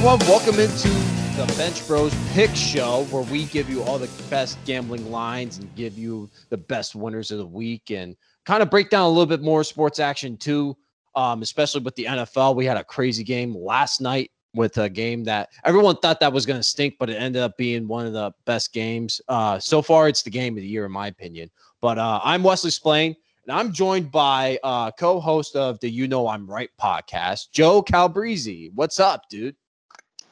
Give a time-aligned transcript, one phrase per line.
[0.00, 0.18] Everyone.
[0.20, 0.88] Welcome into
[1.36, 5.74] the Bench Bros Pick Show, where we give you all the best gambling lines and
[5.76, 9.26] give you the best winners of the week and kind of break down a little
[9.26, 10.74] bit more sports action too,
[11.16, 12.56] um, especially with the NFL.
[12.56, 16.46] We had a crazy game last night with a game that everyone thought that was
[16.46, 19.20] going to stink, but it ended up being one of the best games.
[19.28, 21.50] Uh, so far, it's the game of the year, in my opinion.
[21.82, 23.14] But uh, I'm Wesley Splain,
[23.46, 28.70] and I'm joined by uh, co-host of the You Know I'm Right podcast, Joe Calabrese.
[28.74, 29.56] What's up, dude?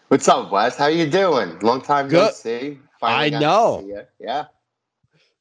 [0.08, 0.76] What's up, Wes?
[0.76, 1.58] How you doing?
[1.60, 2.16] Long time Good.
[2.16, 2.78] no see.
[3.02, 3.84] I know.
[3.86, 3.94] see.
[4.20, 4.46] Yeah.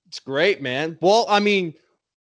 [0.08, 0.98] It's great, man.
[1.02, 1.74] Well, I mean,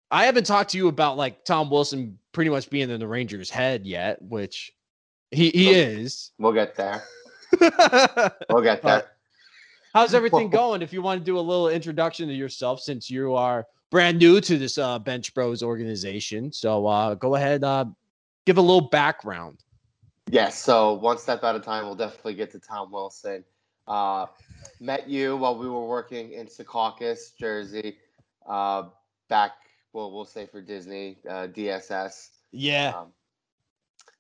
[0.10, 3.50] I haven't talked to you about like Tom Wilson pretty much being in the Rangers'
[3.50, 4.72] head yet, which
[5.32, 6.02] he he Okay.
[6.02, 6.32] is.
[6.40, 7.04] We'll get there.
[8.50, 9.06] We'll get there.
[9.94, 10.82] How's everything going?
[10.82, 14.40] If you want to do a little introduction to yourself, since you are brand new
[14.42, 17.86] to this uh, Bench Bros organization, so uh, go ahead, uh,
[18.46, 19.64] give a little background.
[20.32, 20.62] Yes.
[20.62, 21.86] So one step at a time.
[21.86, 23.44] We'll definitely get to Tom Wilson.
[23.88, 24.28] Uh,
[24.80, 27.98] met you while we were working in Secaucus, Jersey.
[28.48, 28.84] Uh,
[29.28, 29.54] back,
[29.94, 32.30] well, we'll say for Disney, uh, DSS.
[32.52, 33.14] Yeah, Um,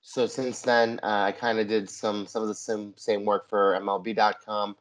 [0.01, 3.47] so since then, uh, I kind of did some some of the same same work
[3.49, 4.75] for MLB.com.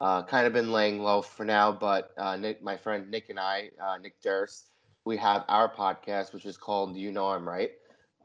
[0.00, 3.38] Uh, kind of been laying low for now, but uh, Nick, my friend Nick and
[3.38, 4.70] I, uh, Nick Durst,
[5.04, 7.72] we have our podcast, which is called "You Know I'm Right."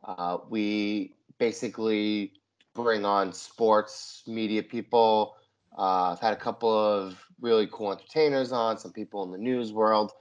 [0.03, 2.33] Uh, we basically
[2.77, 5.35] bring on sports media people.
[5.77, 9.73] Uh, I've had a couple of really cool entertainers on, some people in the news
[9.73, 10.11] world,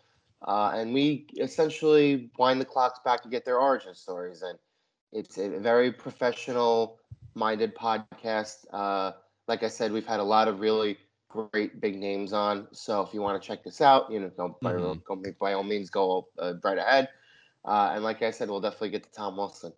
[0.46, 4.58] uh, and we essentially wind the clocks back to get their origin stories and
[5.12, 6.98] it's a very professional
[7.34, 8.66] minded podcast.
[8.72, 9.12] Uh,
[9.48, 12.68] like I said, we've had a lot of really great big names on.
[12.72, 15.02] So if you want to check this out, you know, go by, Mhm.
[15.04, 17.08] go, by all means, go uh, right ahead.
[17.64, 19.72] Uh, and like I said, we'll definitely get to Tom Wilson.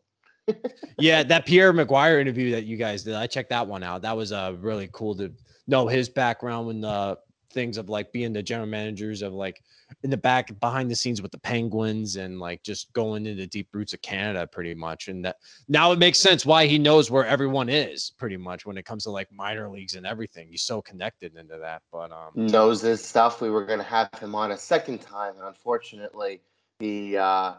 [0.98, 4.02] Yeah, that Pierre McGuire interview that you guys did, I checked that one out.
[4.02, 5.32] That was uh, really cool to
[5.66, 7.18] know his background and the
[7.50, 9.62] things of like being the general managers of like
[10.02, 13.46] in the back behind the scenes with the Penguins and like just going into the
[13.46, 15.08] deep roots of Canada pretty much.
[15.08, 15.36] And that
[15.66, 19.04] now it makes sense why he knows where everyone is pretty much when it comes
[19.04, 20.48] to like minor leagues and everything.
[20.50, 21.82] He's so connected into that.
[21.90, 23.40] But um Knows his stuff.
[23.40, 26.40] We were to have him on a second time, and unfortunately,
[26.78, 27.54] the uh,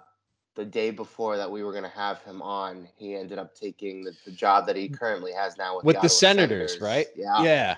[0.60, 4.04] the day before that we were going to have him on, he ended up taking
[4.04, 7.08] the, the job that he currently has now with, with the Ottawa Senators, right?
[7.16, 7.42] Yeah.
[7.42, 7.78] Yeah.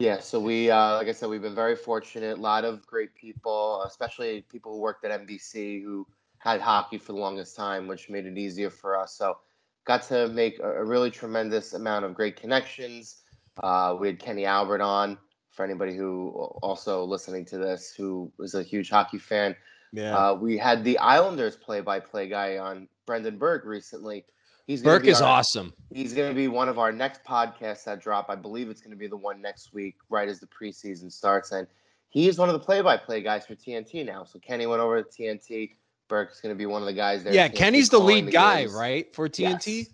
[0.00, 2.38] Yeah, so we, uh, like I said, we've been very fortunate.
[2.38, 6.04] A lot of great people, especially people who worked at NBC who
[6.38, 9.14] had hockey for the longest time, which made it easier for us.
[9.14, 9.38] So,
[9.86, 13.22] got to make a, a really tremendous amount of great connections.
[13.62, 15.16] Uh, we had Kenny Albert on
[15.50, 16.30] for anybody who
[16.62, 19.54] also listening to this who is a huge hockey fan.
[19.96, 20.16] Yeah.
[20.16, 24.24] Uh, we had the Islanders play-by-play guy on, Brendan Burke recently.
[24.66, 25.72] He's Burke is our- awesome.
[25.92, 28.26] He's going to be one of our next podcasts that drop.
[28.28, 31.52] I believe it's going to be the one next week, right as the preseason starts.
[31.52, 31.66] And
[32.08, 34.24] he is one of the play-by-play guys for TNT now.
[34.24, 35.76] So Kenny went over to TNT.
[36.08, 37.32] Burke's going to be one of the guys there.
[37.32, 38.74] Yeah, Kenny's the lead guy, games.
[38.74, 39.14] right?
[39.14, 39.78] For TNT.
[39.78, 39.86] Yes.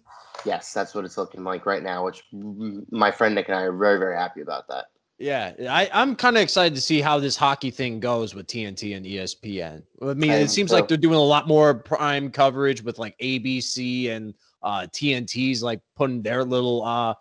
[0.45, 2.07] Yes, that's what it's looking like right now.
[2.07, 4.87] Which my friend Nick and I are very, very happy about that.
[5.19, 8.97] Yeah, I, I'm kind of excited to see how this hockey thing goes with TNT
[8.97, 9.83] and ESPN.
[10.03, 13.17] I mean, I it seems like they're doing a lot more prime coverage with like
[13.19, 17.15] ABC and uh, TNT's like putting their little uh,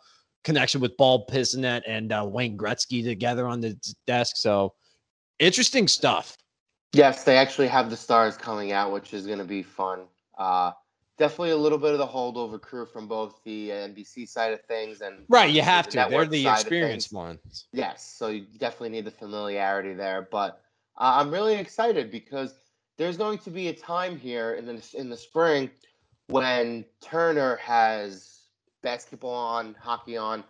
[0.43, 4.35] connection with Paul Bissonnette and uh, Wayne Gretzky together on the desk.
[4.37, 4.73] So
[5.39, 6.37] interesting stuff.
[6.93, 10.01] Yes, they actually have the stars coming out, which is going to be fun.
[10.37, 10.71] Uh,
[11.21, 15.01] definitely a little bit of the holdover crew from both the NBC side of things
[15.01, 16.07] and Right, you have the to.
[16.09, 17.67] They're the experienced ones.
[17.71, 20.27] Yes, so you definitely need the familiarity there.
[20.31, 20.63] But
[20.97, 22.55] uh, I'm really excited because
[22.97, 25.69] there's going to be a time here in the in the spring
[26.27, 28.39] when Turner has
[28.81, 30.43] basketball on, hockey on,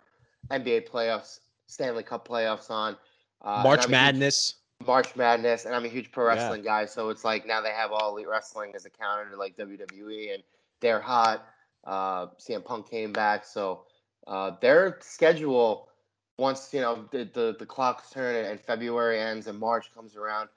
[0.52, 2.96] NBA playoffs, Stanley Cup playoffs on,
[3.42, 4.56] uh, March huge- Madness.
[4.88, 6.36] March Madness, and I'm a huge pro Yeah.
[6.36, 9.36] wrestling guy, so it's like now they have all elite wrestling as a counter to
[9.38, 10.42] like WWE, and
[10.82, 11.46] they're hot.
[11.86, 13.86] Uh, CM Punk came back, so
[14.28, 15.90] uh, their schedule
[16.38, 20.50] once you know the, the the clocks turn and February ends and March comes around,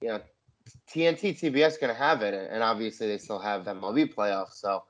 [0.00, 0.20] you know
[0.90, 4.82] TNT TBS going to have it, and obviously they still have MLB playoffs, so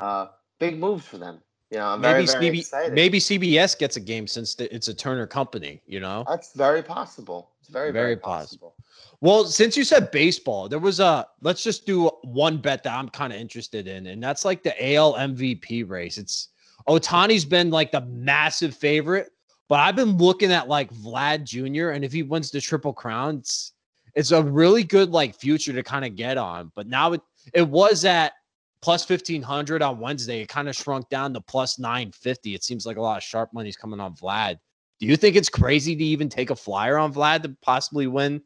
[0.00, 0.28] uh,
[0.58, 1.40] big moves for them.
[1.70, 2.92] You know, I'm very Maybe very CB, excited.
[2.94, 5.82] maybe CBS gets a game since the, it's a Turner company.
[5.86, 6.24] You know.
[6.26, 7.50] That's very possible.
[7.60, 8.70] It's very Very very, possible.
[8.70, 9.18] possible.
[9.20, 13.08] Well, since you said baseball, there was a let's just do one bet that I'm
[13.08, 16.18] kind of interested in, and that's like the AL MVP race.
[16.18, 16.48] It's
[16.88, 19.30] Ohtani's been like the massive favorite,
[19.68, 21.90] but I've been looking at like Vlad Jr.
[21.90, 23.72] and if he wins the triple crown, it's
[24.14, 26.72] it's a really good like future to kind of get on.
[26.74, 27.20] But now it
[27.54, 28.32] it was at
[28.80, 30.40] plus 1500 on Wednesday.
[30.40, 32.54] It kind of shrunk down to plus 950.
[32.54, 34.58] It seems like a lot of sharp money's coming on Vlad.
[35.00, 38.42] Do you think it's crazy to even take a flyer on Vlad to possibly win?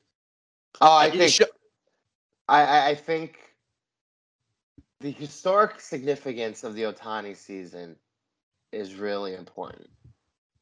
[0.80, 1.32] Oh, I think
[2.48, 3.38] I, I think
[5.02, 7.96] the historic significance of the Ohtani season
[8.72, 9.90] is really important.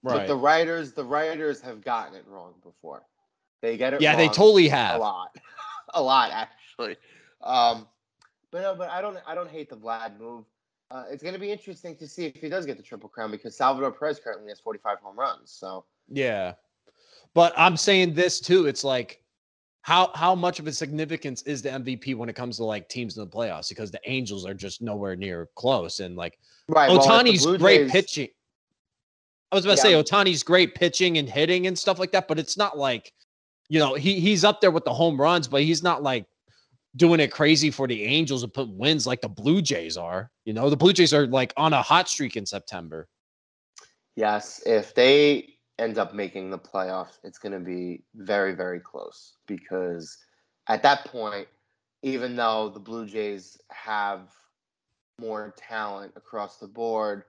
[0.03, 0.19] Right.
[0.19, 3.03] But the writers, the writers have gotten it wrong before.
[3.61, 4.01] They get it.
[4.01, 5.37] Yeah, they totally have a lot,
[5.95, 6.97] a lot actually.
[7.43, 7.87] Um,
[8.51, 10.47] but no, but I don't, I don't hate the Vlad move.
[10.91, 13.31] Uh, it's going to be interesting to see if he does get the triple crown
[13.31, 15.53] because Salvador Perez currently has 45 home runs.
[15.53, 16.55] So yeah,
[17.35, 18.67] but I'm saying this too.
[18.67, 19.20] It's like
[19.83, 23.17] how how much of a significance is the MVP when it comes to like teams
[23.17, 23.69] in the playoffs?
[23.69, 26.39] Because the Angels are just nowhere near close, and like
[26.69, 28.29] right, Ohtani's well, great Jays, pitching.
[29.53, 32.39] I was about to say Ohtani's great pitching and hitting and stuff like that, but
[32.39, 33.13] it's not like
[33.69, 36.27] you know he he's up there with the home runs, but he's not like
[36.97, 40.31] doing it crazy for the Angels and put wins like the Blue Jays are.
[40.45, 43.09] You know, the Blue Jays are like on a hot streak in September.
[44.17, 45.50] Yes, if they
[45.81, 50.19] end up making the playoffs, it's going to be very, very close because
[50.69, 51.49] at that point,
[52.03, 54.29] even though the Blue Jays have
[55.19, 57.25] more talent across the board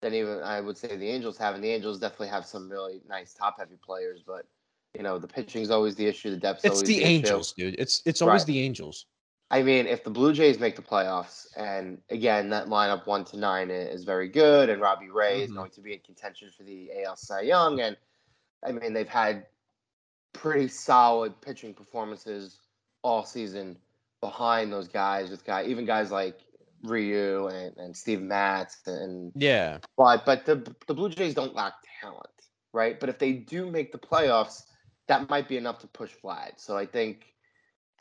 [0.00, 3.00] than even I would say the Angels have, and the Angels definitely have some really
[3.08, 4.46] nice top heavy players, but
[4.96, 6.30] you know, the pitching is always the issue.
[6.30, 6.64] The depth.
[6.64, 7.70] It's the, the Angels, issue.
[7.72, 7.80] dude.
[7.80, 8.46] It's it's always right.
[8.46, 9.06] the Angels.
[9.50, 13.38] I mean, if the Blue Jays make the playoffs, and again, that lineup one to
[13.38, 15.44] nine is very good, and Robbie Ray mm-hmm.
[15.44, 17.96] is going to be in contention for the AL Cy Young, and
[18.64, 19.46] I mean, they've had
[20.34, 22.60] pretty solid pitching performances
[23.02, 23.78] all season
[24.20, 26.40] behind those guys, with guys, even guys like
[26.82, 30.56] Ryu and, and Steve Matz, and yeah, but but the
[30.86, 31.72] the Blue Jays don't lack
[32.02, 32.26] talent,
[32.74, 33.00] right?
[33.00, 34.64] But if they do make the playoffs,
[35.06, 36.52] that might be enough to push Vlad.
[36.56, 37.34] So I think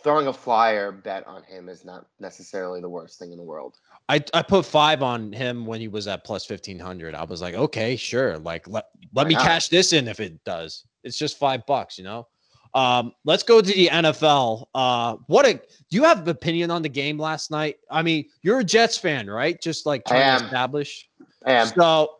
[0.03, 3.77] throwing a flyer bet on him is not necessarily the worst thing in the world.
[4.09, 7.15] I, I put five on him when he was at plus 1500.
[7.15, 8.37] I was like, okay, sure.
[8.37, 10.85] Like, let, let me cash this in if it does.
[11.03, 12.27] It's just five bucks, you know?
[12.73, 14.65] Um, let's go to the NFL.
[14.75, 17.77] Uh, what a, do you have an opinion on the game last night?
[17.89, 19.59] I mean, you're a Jets fan, right?
[19.61, 21.09] Just like trying to establish.
[21.45, 21.67] I am.
[21.67, 22.11] So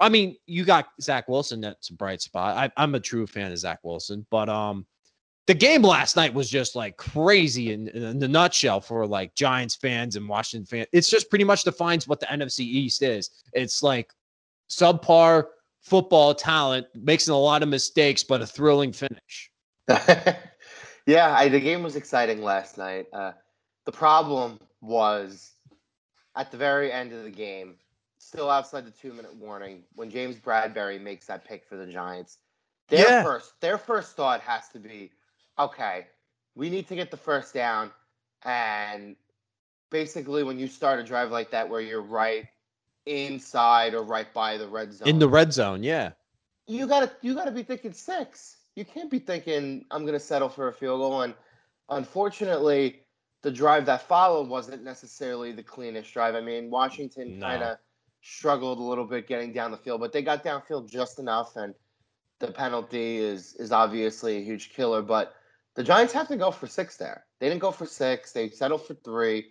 [0.00, 1.60] I mean, you got Zach Wilson.
[1.60, 2.56] That's a bright spot.
[2.56, 4.84] I, I'm a true fan of Zach Wilson, but um,
[5.46, 9.74] the game last night was just like crazy in, in the nutshell for like Giants
[9.74, 10.88] fans and Washington fans.
[10.92, 13.30] It's just pretty much defines what the NFC East is.
[13.52, 14.12] It's like
[14.70, 15.46] subpar
[15.82, 19.50] football talent, making a lot of mistakes, but a thrilling finish.
[21.06, 23.06] yeah, I, the game was exciting last night.
[23.12, 23.32] Uh,
[23.84, 25.52] the problem was
[26.36, 27.76] at the very end of the game,
[28.18, 32.38] still outside the two minute warning when James Bradberry makes that pick for the Giants.
[32.88, 33.22] Their yeah.
[33.22, 35.10] first their first thought has to be,
[35.58, 36.06] okay,
[36.54, 37.90] we need to get the first down.
[38.44, 39.16] And
[39.90, 42.46] basically when you start a drive like that where you're right
[43.06, 45.06] inside or right by the red zone.
[45.06, 46.10] In the red zone, yeah.
[46.66, 48.56] You gotta you gotta be thinking six.
[48.74, 51.22] You can't be thinking I'm gonna settle for a field goal.
[51.22, 51.34] And
[51.90, 53.02] unfortunately,
[53.42, 56.34] the drive that followed wasn't necessarily the cleanest drive.
[56.34, 57.46] I mean, Washington no.
[57.46, 57.78] kind of
[58.22, 61.56] struggled a little bit getting down the field, but they got downfield just enough.
[61.56, 61.74] And
[62.40, 65.02] the penalty is is obviously a huge killer.
[65.02, 65.34] But
[65.74, 67.24] the Giants have to go for six there.
[67.40, 68.32] They didn't go for six.
[68.32, 69.46] They settled for three.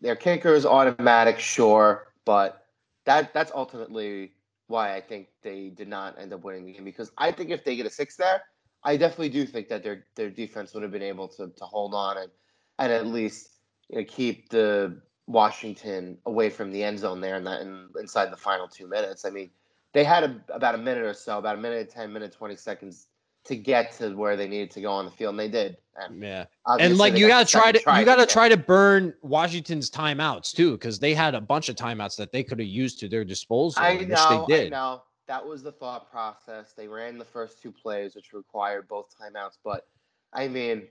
[0.00, 2.66] Their kicker is automatic, sure, but
[3.06, 4.32] that that's ultimately
[4.66, 6.84] why I think they did not end up winning the game.
[6.84, 8.42] Because I think if they get a six there,
[8.82, 11.94] I definitely do think that their their defense would have been able to to hold
[11.94, 12.30] on and
[12.78, 13.50] and at least
[13.88, 18.30] you know, keep the Washington away from the end zone there and that in, inside
[18.30, 19.24] the final two minutes.
[19.24, 19.48] I mean,
[19.94, 23.06] they had a, about a minute or so, about a minute, ten minutes, twenty seconds
[23.44, 25.76] to get to where they needed to go on the field, and they did.
[25.96, 29.14] And yeah, and like you got to try to you got to try to burn
[29.22, 32.98] Washington's timeouts too, because they had a bunch of timeouts that they could have used
[33.00, 33.82] to their disposal.
[33.82, 35.02] I know, I know.
[35.26, 36.74] That was the thought process.
[36.76, 39.58] They ran the first two plays, which required both timeouts.
[39.64, 39.86] But
[40.32, 40.82] I mean,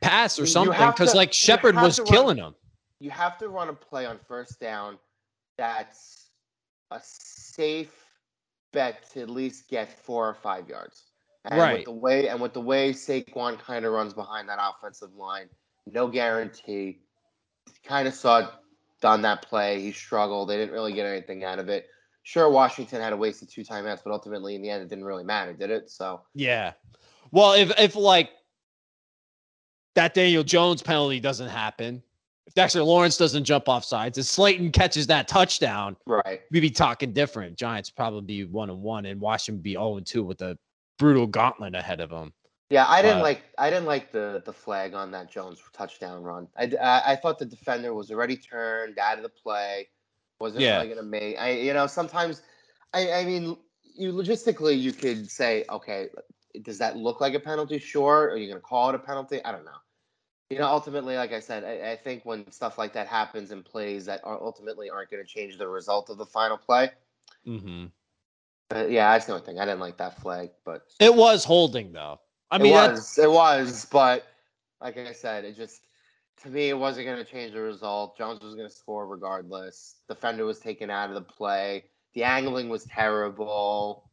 [0.00, 2.54] pass or something, because like Shepard was killing them
[3.02, 4.96] you have to run a play on first down
[5.58, 6.30] that's
[6.92, 8.06] a safe
[8.72, 11.11] bet to at least get four or five yards.
[11.44, 11.78] And right.
[11.78, 15.48] with the way and with the way Saquon kind of runs behind that offensive line,
[15.90, 17.00] no guarantee.
[17.84, 18.48] Kind of saw
[19.02, 19.80] on that play.
[19.80, 20.48] He struggled.
[20.48, 21.88] They didn't really get anything out of it.
[22.24, 25.24] Sure, Washington had a wasted two timeouts, but ultimately in the end it didn't really
[25.24, 25.90] matter, did it?
[25.90, 26.72] So Yeah.
[27.32, 28.30] Well, if if like
[29.94, 32.02] that Daniel Jones penalty doesn't happen,
[32.46, 36.70] if Dexter Lawrence doesn't jump off sides, if Slayton catches that touchdown, right, we'd be
[36.70, 37.56] talking different.
[37.56, 40.56] Giants probably be one and one, and Washington be zero oh and two with a
[41.02, 42.32] brutal gauntlet ahead of them.
[42.70, 46.48] Yeah, I didn't like I didn't like the the flag on that Jones touchdown run.
[46.56, 49.88] I, I, I thought the defender was already turned out of the play,
[50.40, 50.76] wasn't Yeah.
[50.76, 51.38] really gonna make.
[51.38, 52.40] I you know sometimes,
[52.94, 56.08] I I mean you logistically you could say okay,
[56.62, 57.78] does that look like a penalty?
[57.78, 58.30] Sure.
[58.30, 59.44] Are you gonna call it a penalty?
[59.44, 59.80] I don't know.
[60.50, 63.62] You know, ultimately, like I said, I, I think when stuff like that happens in
[63.62, 66.90] plays that are ultimately aren't going to change the result of the final play.
[67.46, 67.86] Mm-hmm.
[68.72, 69.58] But yeah, that's the only thing.
[69.58, 72.20] I didn't like that flag, but It was holding though.
[72.50, 74.24] I mean, it was, it was, but
[74.80, 75.82] like I said, it just
[76.42, 78.16] to me it wasn't going to change the result.
[78.16, 79.96] Jones was going to score regardless.
[80.08, 81.84] Defender was taken out of the play.
[82.14, 84.10] The angling was terrible.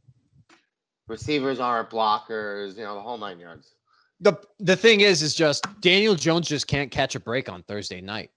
[1.08, 2.78] Receivers aren't blockers.
[2.78, 3.76] You know the whole nine yards.
[4.20, 8.02] the the thing is, is just Daniel Jones just can't catch a break on Thursday
[8.02, 8.32] night.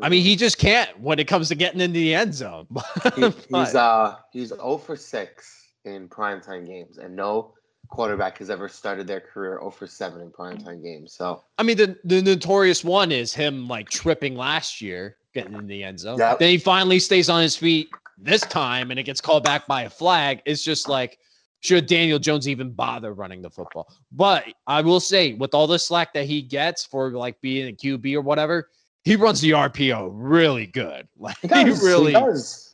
[0.00, 2.66] I mean, he just can't when it comes to getting into the end zone.
[3.16, 7.54] He- he's uh he's 0 for six in primetime games, and no
[7.88, 11.14] quarterback has ever started their career 0 for seven in primetime games.
[11.14, 15.66] So I mean, the the notorious one is him like tripping last year, getting in
[15.66, 16.18] the end zone.
[16.18, 16.38] Yep.
[16.38, 19.82] Then he finally stays on his feet this time, and it gets called back by
[19.82, 20.42] a flag.
[20.44, 21.18] It's just like,
[21.60, 23.88] should Daniel Jones even bother running the football?
[24.12, 27.72] But I will say, with all the slack that he gets for like being a
[27.72, 28.70] QB or whatever,
[29.04, 31.08] he runs the RPO really good.
[31.18, 32.12] Like he, does, really.
[32.12, 32.67] does.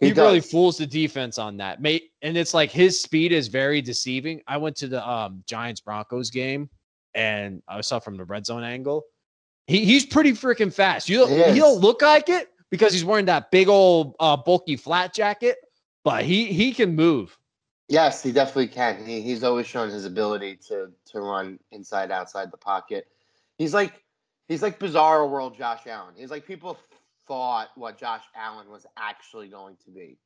[0.00, 1.80] He, really fools the defense on that.
[1.80, 4.40] Mate, and it's like his speed is very deceiving.
[4.46, 6.70] I went to the um Giants Broncos game
[7.14, 9.04] and I saw from the red zone angle.
[9.66, 11.08] He he's pretty freaking fast.
[11.08, 14.36] You He don't he don't look like it because he's wearing that big old uh
[14.36, 15.56] bulky flat jacket,
[16.04, 17.36] but he he can move.
[17.88, 19.04] Yes, he definitely can.
[19.04, 23.08] He, he's always shown his ability to to run inside outside the pocket.
[23.58, 24.04] He's like
[24.46, 26.14] he's like bizarro world Josh Allen.
[26.16, 26.78] He's like people
[27.28, 30.18] thought what Josh Allen was actually going to be.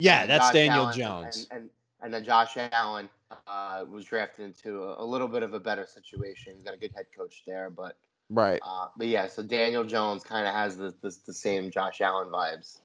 [0.00, 1.46] Yeah, that's Josh Daniel Allen- Jones.
[1.50, 3.08] And, and and then Josh Allen
[3.46, 6.54] uh, was drafted into a, a little bit of a better situation.
[6.54, 7.96] He's got a good head coach there, but
[8.30, 8.60] right.
[8.64, 9.26] uh, but yeah.
[9.26, 12.80] So Daniel Jones kind of has the, the the same Josh Allen vibes.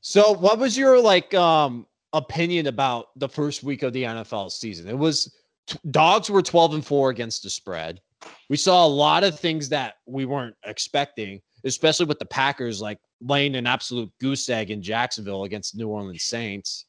[0.00, 4.88] So, what was your like um opinion about the first week of the NFL season?
[4.88, 5.34] It was
[5.66, 8.00] t- dogs were 12 and 4 against the spread.
[8.48, 12.98] We saw a lot of things that we weren't expecting, especially with the Packers like
[13.20, 16.86] laying an absolute goose egg in Jacksonville against New Orleans Saints.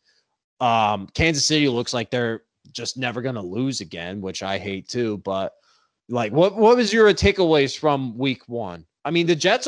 [0.60, 4.88] Um Kansas City looks like they're just never going to lose again, which I hate
[4.88, 5.54] too, but
[6.10, 8.86] like what what was your takeaways from week 1?
[9.06, 9.68] I mean, the Jets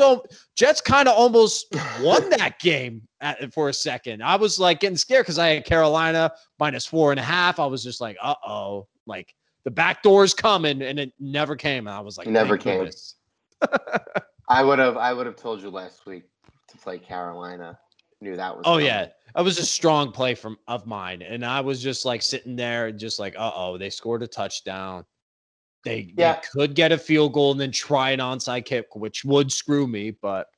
[0.54, 4.22] Jets kind of almost won that game at, for a second.
[4.22, 7.58] I was like getting scared because I had Carolina minus four and a half.
[7.58, 9.34] I was just like, uh oh, like
[9.64, 11.86] the back door's coming, and it never came.
[11.86, 12.88] And I was like, never came."
[14.48, 16.24] goodness." I would have I would have told you last week
[16.68, 17.78] to play Carolina.
[18.20, 18.62] Knew that was.
[18.66, 18.86] Oh coming.
[18.86, 22.56] yeah, that was a strong play from of mine, and I was just like sitting
[22.56, 25.04] there, and just like, uh oh, they scored a touchdown.
[25.84, 26.32] They, Yeah.
[26.34, 29.86] they could get a field goal and then try an onside kick, which would screw
[29.86, 30.10] me.
[30.10, 30.48] But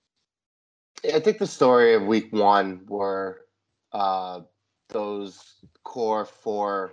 [1.12, 3.42] I think the story of week one were
[3.92, 4.42] uh,
[4.88, 6.92] those core four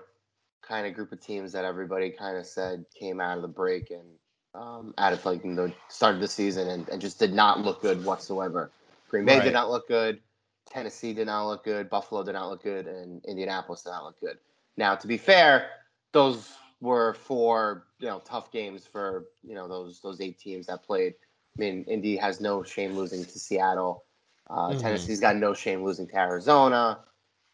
[0.62, 3.92] kind of group of teams that everybody kind of said came out of the break
[3.92, 4.18] and
[4.56, 7.82] um, out of like the start of the season and, and just did not look
[7.82, 8.72] good whatsoever.
[9.10, 9.44] Green Bay Right.
[9.46, 10.22] did not look good.
[10.70, 11.90] Tennessee did not look good.
[11.90, 14.38] Buffalo did not look good, and Indianapolis did not look good.
[14.78, 15.70] Now, to be fair,
[16.14, 20.84] those were four you know tough games for you know those those eight teams that
[20.84, 21.14] played.
[21.58, 24.04] I mean, Indy has no shame losing to Seattle.
[24.50, 24.80] Uh, Mhm.
[24.80, 27.00] Tennessee's got no shame losing to Arizona.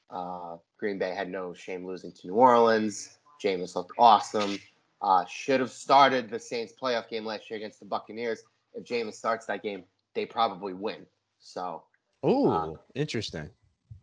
[0.10, 3.17] Uh, Green Bay had no shame losing to New Orleans.
[3.43, 4.60] Jameis looked awesome.
[5.01, 8.43] Uh, should have started the Saints playoff game last year against the Buccaneers.
[8.74, 11.05] If Jameis starts that game, they probably win.
[11.39, 11.84] So
[12.24, 13.50] oh, interesting.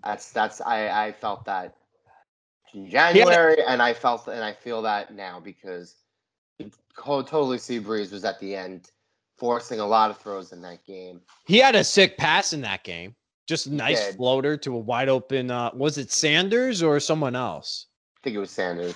[0.05, 1.77] that's that's I I felt that
[2.75, 5.95] in January, and I felt and I feel that now because
[6.97, 8.91] totally see Brees was at the end,
[9.37, 11.21] forcing a lot of throws in that game.
[11.47, 13.15] He had a sick pass in that game.
[13.47, 15.51] Just nice floater to a wide open.
[15.51, 17.87] Uh, was it Sanders or someone else?
[18.19, 18.95] I think it was Sanders.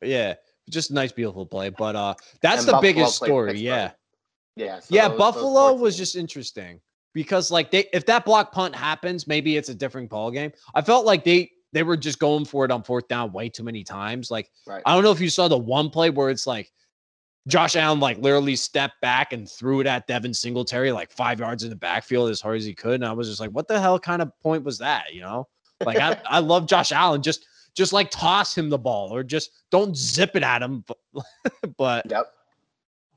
[0.00, 0.34] Yeah,
[0.68, 1.70] just a nice, beautiful play.
[1.70, 3.58] But uh, that's And the Buffalo biggest story.
[3.60, 3.92] Yeah,
[4.56, 4.80] Yeah.
[4.80, 5.08] so yeah.
[5.08, 6.80] those- those Buffalo four was just interesting
[7.14, 10.52] because like they, if that block punt happens, maybe it's a different ball game.
[10.74, 13.62] I felt like they they were just going for it on fourth down way too
[13.62, 14.30] many times.
[14.30, 14.82] Like right.
[14.84, 16.70] I don't know if you saw the one play where it's like
[17.46, 21.62] Josh Allen like literally stepped back and threw it at Devin Singletary like five yards
[21.62, 22.94] in the backfield as hard as he could.
[22.94, 25.14] And I was just like, what the hell kind of point was that?
[25.14, 25.48] You know,
[25.84, 27.22] like I, I love Josh Allen.
[27.22, 27.46] Just
[27.80, 30.84] just like toss him the ball or just don't zip it at him.
[31.14, 32.26] But, but Yep.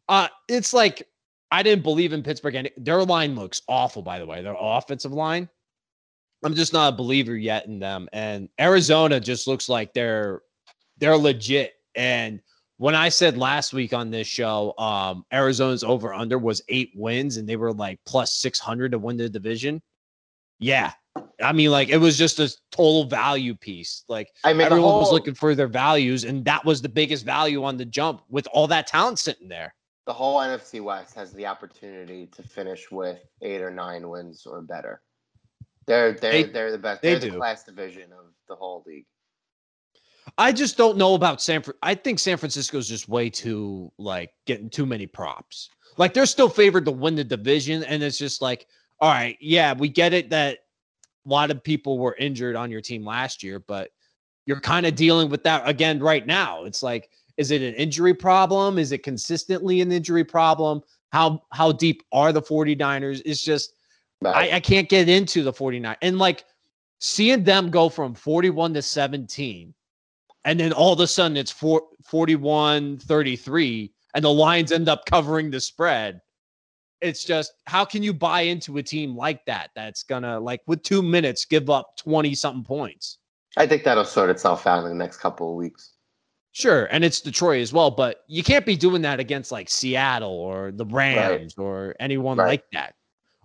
[0.08, 1.06] uh it's like
[1.52, 2.56] I didn't believe in Pittsburgh.
[2.56, 4.42] And their line looks awful, by the way.
[4.42, 5.50] Their offensive line.
[6.46, 8.08] I'm just not a believer yet in them.
[8.14, 10.44] And Arizona just looks like they're
[10.98, 11.74] they're legit.
[11.96, 12.40] And
[12.78, 17.36] when I said last week on this show, um, Arizona's over under was eight wins
[17.36, 19.82] and they were like plus 600 to win the division.
[20.60, 20.94] Yeah.
[21.44, 24.04] I mean, like it was just a total value piece.
[24.08, 27.26] Like I mean, everyone whole, was looking for their values, and that was the biggest
[27.26, 29.74] value on the jump with all that talent sitting there.
[30.06, 34.62] The whole NFC West has the opportunity to finish with eight or nine wins or
[34.62, 35.02] better.
[35.86, 37.02] They're they're They- they, are the best.
[37.02, 39.06] they They're the class division of the whole league.
[40.38, 41.64] I just don't know about San.
[41.82, 45.70] I think San Francisco's just way too like getting too many props.
[45.98, 48.66] Like they're still favored to win the division, and it's just like,
[49.00, 50.60] all right, yeah, we get it that
[51.26, 53.92] a lot of people were injured on your team last year, but
[54.46, 56.66] you're kind of dealing with that again right now.
[56.66, 58.78] It's like, is it an injury problem?
[58.78, 60.82] Is it consistently an injury problem?
[61.12, 63.22] How how deep are the 49ers?
[63.26, 63.76] It's just
[64.24, 64.54] Right.
[64.54, 66.46] I, I can't get into the 49 and like
[67.00, 69.74] seeing them go from 41 to 17
[70.46, 75.06] and then all of a sudden it's four, 41 33 and the lions end up
[75.06, 76.22] covering the spread
[77.04, 80.82] it's just how can you buy into a team like that that's gonna like with
[80.84, 83.20] two minutes give up 20 something points
[83.58, 85.92] I think that'll sort itself out in the next couple of weeks.
[86.54, 90.32] sure and it's detroit as well but you can't be doing that against like seattle
[90.32, 92.48] or the rams or anyone Right.
[92.48, 92.96] like that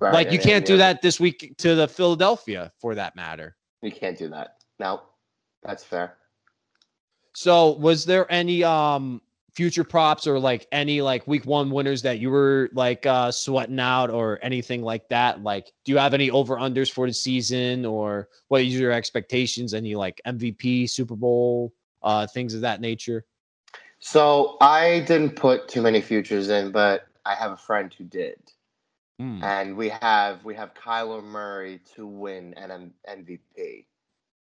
[0.01, 0.13] Right.
[0.15, 3.93] like you and- can't do that this week to the philadelphia for that matter You
[3.93, 4.57] can't do that.
[4.81, 5.03] No,
[5.63, 6.17] that's fair.
[7.35, 9.21] So, was there any um
[9.59, 13.81] future props or like any like week one winners that you were like uh sweating
[13.81, 15.43] out or anything like that?
[15.43, 19.75] Like, do you have any over unders for the season or what is your expectations?
[19.75, 23.25] Any like MVP, Super Bowl, uh things of that nature?
[23.99, 28.39] So I didn't put too many futures in, but I have a friend who did,
[29.19, 29.43] Hmm.
[29.43, 32.95] and we have we have Kyler Murray to win an M-
[33.27, 33.87] MVP.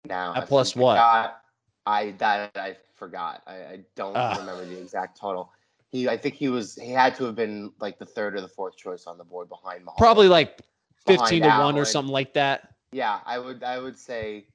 [0.04, 0.94] Now At I plus what?
[0.94, 1.40] forgot-
[1.86, 3.42] I that I forgot.
[3.46, 4.36] I, I don't Ah.
[4.38, 5.52] remember the exact total.
[5.90, 8.48] He I think he was he had to have been like the third or the
[8.48, 9.98] fourth choice on the board behind Mahomes.
[9.98, 10.60] Probably like
[11.06, 12.74] 15 to 1 or something like that.
[12.92, 14.46] Yeah, I would I would say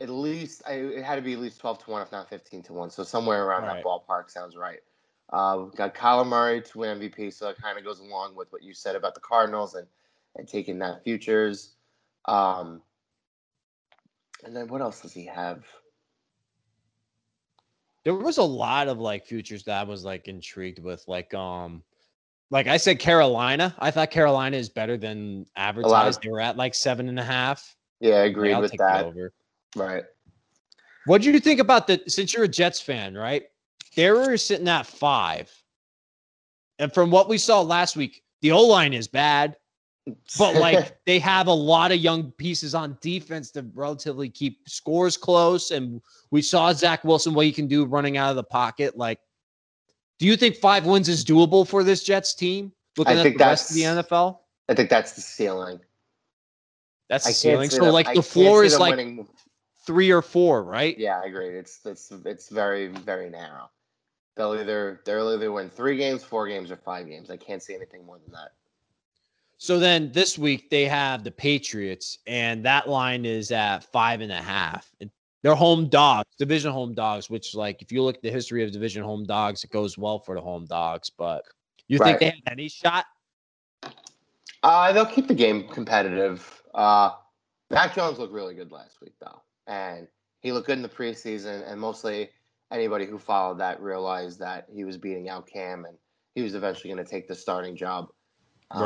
[0.00, 2.62] at least I, it had to be at least twelve to one, if not fifteen
[2.64, 2.90] to one.
[2.90, 3.76] So somewhere around Right.
[3.76, 4.80] that ballpark sounds right.
[5.32, 8.52] Uh, we've got Kyler Murray to win MVP, so it kind of goes along with
[8.52, 9.86] what you said about the Cardinals and
[10.36, 11.76] and taking that futures.
[12.26, 12.82] Um,
[14.44, 15.64] and then what else does he have?
[18.06, 21.02] There was a lot of like futures that I was like intrigued with.
[21.08, 21.82] Like, um,
[22.52, 23.74] like I said, Carolina.
[23.80, 26.22] I thought Carolina is better than advertised.
[26.22, 27.74] They were at like seven and a half.
[27.98, 29.06] Yeah, I Like, agreed I'll with that.
[29.06, 29.32] over.
[29.74, 30.04] Right.
[31.06, 33.42] What do you think about the since you're a Jets fan, right?
[33.96, 35.50] They were sitting at five.
[36.78, 39.56] And from what we saw last week, the O line is bad,
[40.38, 45.16] but like they have a lot of young pieces on defense to relatively keep scores
[45.16, 45.70] close.
[45.70, 48.96] And we saw Zach Wilson what he can do running out of the pocket.
[48.96, 49.20] Like,
[50.18, 52.72] do you think five wins is doable for this Jets team?
[52.96, 54.38] Looking at think the rest of the NFL,
[54.68, 55.80] I think that's the ceiling.
[57.10, 57.68] that's the ceiling.
[57.68, 59.28] So them- like the floor is like winning-
[59.86, 60.96] three or four, right?
[60.98, 61.48] Yeah, I agree.
[61.58, 63.70] It's it's it's very very narrow.
[64.36, 67.30] They'll either they'll either win three games, four games, or five games.
[67.30, 68.52] I can't see anything more than that.
[69.58, 74.32] So then this week they have the Patriots, and that line is at five and
[74.32, 74.90] a half.
[75.00, 75.10] And
[75.42, 78.72] They're home dogs, division home dogs, which, like, if you look at the history of
[78.72, 81.10] division home dogs, it goes well for the home dogs.
[81.10, 81.44] But
[81.88, 83.06] you think they have any shot?
[84.62, 86.62] Uh, they'll keep the game competitive.
[86.74, 87.12] Uh,
[87.70, 90.08] Mac Jones looked really good last week, though, and
[90.40, 91.62] he looked good in the preseason.
[91.70, 92.30] And mostly,
[92.72, 95.96] anybody who followed that realized that he was beating out Cam, and
[96.34, 98.08] he was eventually going to take the starting job.
[98.72, 98.82] Um,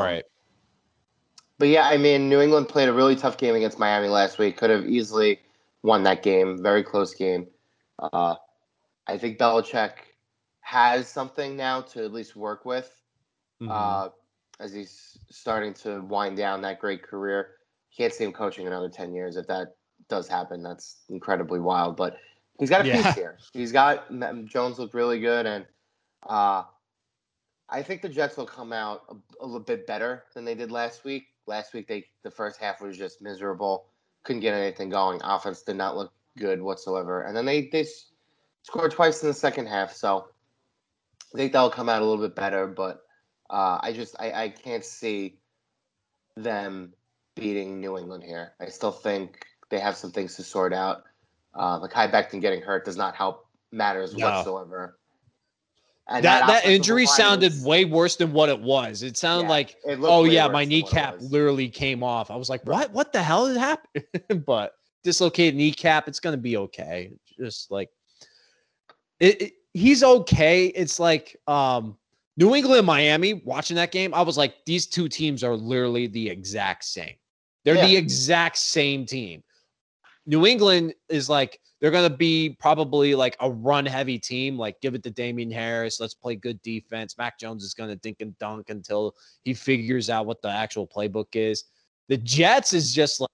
[1.61, 4.57] But yeah, I mean, New England played a really tough game against Miami last week.
[4.57, 5.41] Could have easily
[5.83, 6.63] won that game.
[6.63, 7.49] Very close game.
[7.99, 8.37] Uh,
[9.07, 9.93] I think Belichick
[10.63, 12.91] has something now to at least work with
[13.61, 13.69] Mhm.
[13.71, 14.09] uh,
[14.59, 17.59] as he's starting to wind down that great career.
[17.95, 19.37] Can't see him coaching another 10 years.
[19.37, 19.77] If that
[20.09, 21.95] does happen, that's incredibly wild.
[21.95, 22.17] But
[22.59, 23.03] he's got a Yeah.
[23.03, 23.37] piece here.
[23.53, 24.11] He's got
[24.47, 25.45] Jones looked really good.
[25.45, 25.67] And
[26.23, 26.65] uh,
[27.69, 30.73] I think the Jets will come out a, a little bit better than they did
[30.73, 31.30] last week.
[31.51, 33.87] Last week, they the first half was just miserable.
[34.25, 35.21] Couldn't get anything going.
[35.25, 37.23] Offense did not look good whatsoever.
[37.23, 37.87] And then they, they
[38.63, 39.93] scored twice in the second half.
[39.93, 40.29] So
[41.35, 42.69] I think that'll come out a little bit better.
[42.69, 43.03] But
[43.51, 45.41] uh, I just I, I can't see
[46.37, 46.95] them
[47.35, 48.53] beating New England here.
[48.61, 51.03] I still think they have some things to sort out.
[51.55, 54.27] Uh, Mekhi Becton getting hurt does not help matters No.
[54.27, 55.00] whatsoever.
[56.11, 59.03] And that that offensive injury sounded was- way worse than what it was.
[59.03, 62.31] It sounded Yeah, like, it oh yeah, my than what it kneecap literally came off.
[62.31, 62.91] I was like, what?
[62.93, 64.05] What the hell happened?
[64.47, 64.73] but
[65.05, 67.13] dislocated kneecap, it's gonna be okay.
[67.39, 67.91] Just like
[69.21, 70.67] it, it- he's okay.
[70.67, 71.97] It's like um
[72.37, 76.29] New England, Miami, watching that game, I was like, these two teams are literally the
[76.29, 77.15] exact same.
[77.65, 77.87] They're Yeah.
[77.87, 79.43] the exact same team.
[80.27, 84.59] New England is like, they're going to be probably like a run heavy team.
[84.59, 85.99] Like, give it to Damien Harris.
[85.99, 87.17] Let's play good defense.
[87.17, 89.15] Mac Jones is going to dink and dunk until
[89.45, 91.65] he figures out what the actual playbook is.
[92.09, 93.31] The Jets is just like,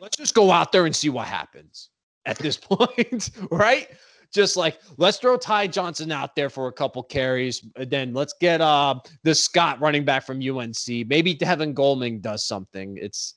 [0.00, 1.90] let's just go out there and see what happens
[2.26, 3.88] at this point, right?
[4.32, 8.32] Just like let's throw Ty Johnson out there for a couple carries, and then let's
[8.40, 10.76] get uh the Scott running back from UNC.
[11.08, 12.96] Maybe Devin Goldman does something.
[12.96, 13.34] It's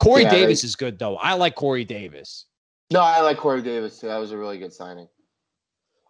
[0.00, 1.16] Corey Yeah, they- Davis is good though.
[1.16, 2.46] I like Corey Davis.
[2.92, 4.08] No, I like Corey Davis too.
[4.08, 5.08] That was a really good signing.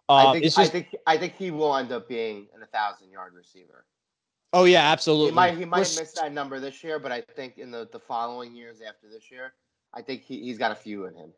[0.07, 3.09] Um, I think just I think I think he will end up being an 1,000
[3.09, 3.85] yard receiver.
[4.53, 5.31] oh yeah, absolutely.
[5.31, 7.89] He might he might We're miss that number this year, but I think in the,
[7.91, 9.53] the following years after this year,
[9.93, 11.33] I think he, he's got a few in him.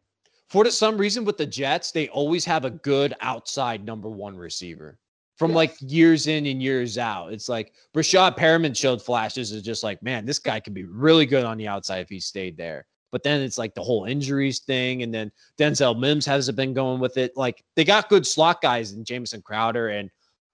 [0.50, 5.00] for some reason with the Jets, they always have a good outside number one receiver
[5.38, 7.32] from like years in and years out.
[7.32, 11.26] It's like Breshad Perriman showed flashes of just like, man, this guy could be really
[11.26, 12.88] good on the outside if he stayed there.
[13.12, 17.00] But then it's like the whole injuries thing, and then Denzel Mims hasn't been going
[17.00, 17.32] with it.
[17.36, 20.10] Like they got good slot guys in Jamison Crowder, and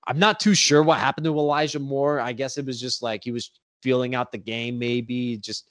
[0.07, 2.19] I'm not too sure what happened to Elijah Moore.
[2.19, 5.69] I guess it was just like he was feeling out the game, maybe just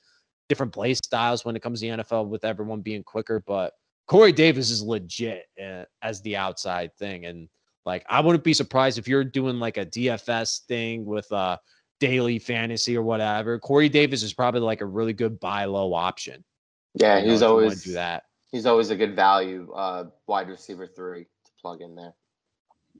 [0.48, 3.42] different play styles when it comes to the NFL with everyone being quicker.
[3.46, 3.72] But
[4.06, 7.26] Corey Davis is legit uh, as the outside thing.
[7.26, 7.48] And
[7.86, 11.56] like, I wouldn't be surprised if you're doing like a DFS thing with uh
[12.00, 13.60] daily fantasy or whatever.
[13.60, 16.44] Corey Davis is probably like a really good buy low option.
[16.94, 18.24] Yeah, you know, he's if you wanna always do that.
[18.50, 22.14] he's always a good value uh, wide receiver three to plug in there.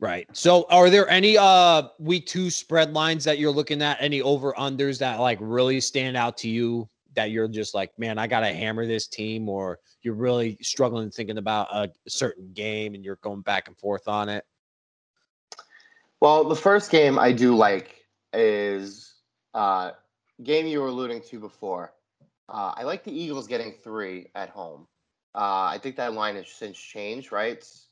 [0.01, 0.27] Right.
[0.33, 3.99] So are there any uh week two spread lines that you're looking at?
[4.01, 8.19] Any over unders that like really stand out to you that you're just like, man,
[8.19, 13.05] I gotta hammer this team, or you're really struggling thinking about a certain game and
[13.05, 14.45] you're going back and forth on it?
[16.21, 17.97] Well, the first game I do like
[18.33, 19.15] is
[19.55, 19.93] uh,
[20.43, 21.93] game you were alluding to before.
[22.53, 24.87] Uh, I like the Eagles getting three at home.
[25.35, 27.53] Uh, I think that line has since changed, right?
[27.57, 27.87] It's,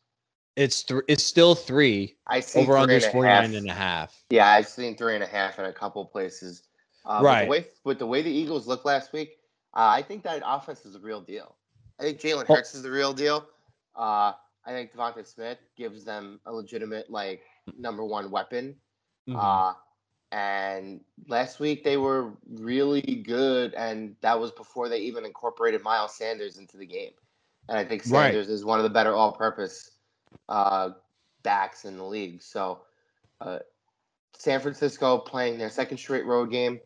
[0.57, 2.17] It's th- it's still three.
[2.27, 3.55] I see Over three under and is a 49 half.
[3.55, 4.25] and a half.
[4.29, 6.65] Yeah, I've seen three and a half in a couple places.
[7.07, 7.49] Uh, Right.
[7.49, 9.39] With the, way, with the way the Eagles looked last week,
[9.75, 11.57] uh, I think that offense is a real deal.
[11.99, 12.55] I think Jalen Oh.
[12.57, 13.47] Hurts is the real deal.
[13.97, 14.33] Uh,
[14.67, 17.41] I think DeVonta Smith gives them a legitimate like
[17.79, 18.77] number one weapon.
[19.27, 19.37] Mhm.
[20.33, 26.15] And last week they were really good, and that was before they even incorporated Miles
[26.15, 27.13] Sanders into the game.
[27.69, 28.27] And I think Right.
[28.27, 29.91] Sanders is one of the better all-purpose
[30.49, 30.91] uh,
[31.43, 32.43] backs in the league.
[32.43, 32.83] So,
[33.41, 33.59] uh,
[34.37, 36.81] San Francisco playing their second straight road game.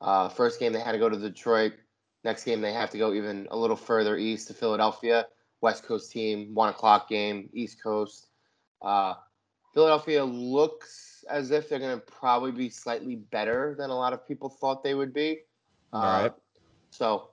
[0.00, 1.72] Uh, first game they had to go to Detroit.
[2.24, 5.26] Next game they have to go even a little further east to Philadelphia.
[5.60, 8.28] West Coast team, one o'clock game, East Coast.
[8.80, 9.14] Uh,
[9.74, 14.26] Philadelphia looks as if they're going to probably be slightly better than a lot of
[14.26, 15.40] people thought they would be.
[15.92, 16.32] Uh, All right.
[16.90, 17.30] So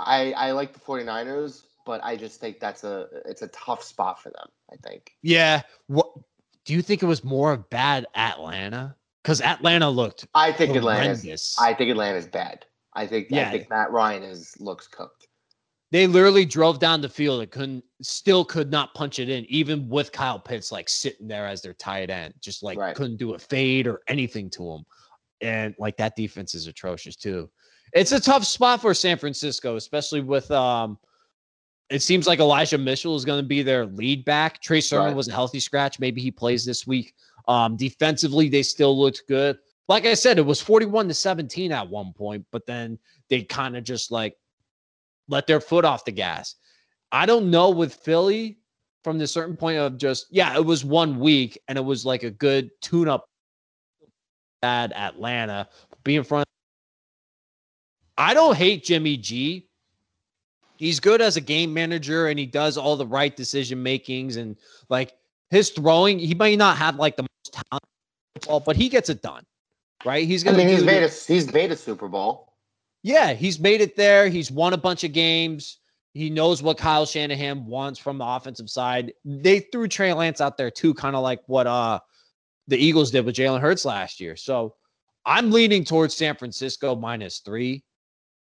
[0.00, 4.22] I I like the 49ers, but I just think that's a it's a tough spot
[4.22, 5.12] for them, I think.
[5.22, 5.62] Yeah.
[5.86, 6.08] What
[6.64, 8.94] do you think it was more of bad Atlanta?
[9.22, 11.58] Because Atlanta looked I think Atlanta's horrendous.
[11.60, 12.64] I think Atlanta's bad.
[12.94, 13.48] I think Yeah.
[13.48, 15.26] I think Matt Ryan is looks cooked.
[15.90, 19.88] They literally drove down the field and couldn't still could not punch it in, even
[19.88, 22.94] with Kyle Pitts like sitting there as their tight end, just like Right.
[22.94, 24.84] couldn't do a fade or anything to him.
[25.40, 27.48] And like that defense is atrocious too.
[27.94, 30.98] It's a tough spot for San Francisco, especially with um
[31.90, 34.60] it seems like Elijah Mitchell is going to be their lead back.
[34.60, 35.16] Trey Sermon Right.
[35.16, 35.98] was a healthy scratch.
[35.98, 37.14] Maybe he plays this week.
[37.46, 39.58] Um, defensively, they still looked good.
[39.88, 42.98] Like I said, it was 41 to 17 at one point, but then
[43.30, 44.36] they kind of just like
[45.28, 46.56] let their foot off the gas.
[47.12, 48.58] I don't know with Philly
[49.04, 52.22] from the certain point of just, yeah, it was one week and it was like
[52.22, 53.28] a good tune up
[54.62, 55.68] at Atlanta.
[56.04, 56.46] Be in front.
[58.16, 59.68] I don't hate Jimmy G.
[60.76, 64.56] He's good as a game manager and he does all the right decision makings and
[64.88, 65.14] like
[65.50, 66.18] his throwing.
[66.18, 69.44] He might not have like the most talent, but he gets it done.
[70.04, 70.26] Right?
[70.26, 70.56] He's gonna.
[70.56, 72.47] I mean, he's made a he's made a Super Bowl.
[73.02, 74.28] Yeah, he's made it there.
[74.28, 75.78] He's won a bunch of games.
[76.14, 79.12] He knows what Kyle Shanahan wants from the offensive side.
[79.24, 82.00] They threw Trey Lance out there too, kind of like what uh
[82.66, 84.36] the Eagles did with Jalen Hurts last year.
[84.36, 84.74] So
[85.24, 87.84] I'm leaning towards San Francisco minus three.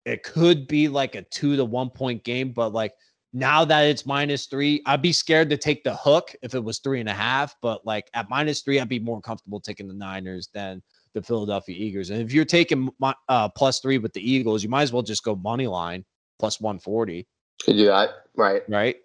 [0.05, 2.93] It could be like a two to one point game, but like
[3.33, 6.79] now that it's minus three, I'd be scared to take the hook if it was
[6.79, 7.57] three and a half.
[7.63, 10.83] But like at minus three, I'd be more comfortable taking the Niners than
[11.15, 12.11] the Philadelphia Eagles.
[12.11, 12.91] And if you're taking
[13.29, 16.05] uh, plus three with the Eagles, you might as well just go money line
[16.39, 17.27] plus 140,
[17.65, 18.63] Could do that, right?
[18.69, 18.97] right?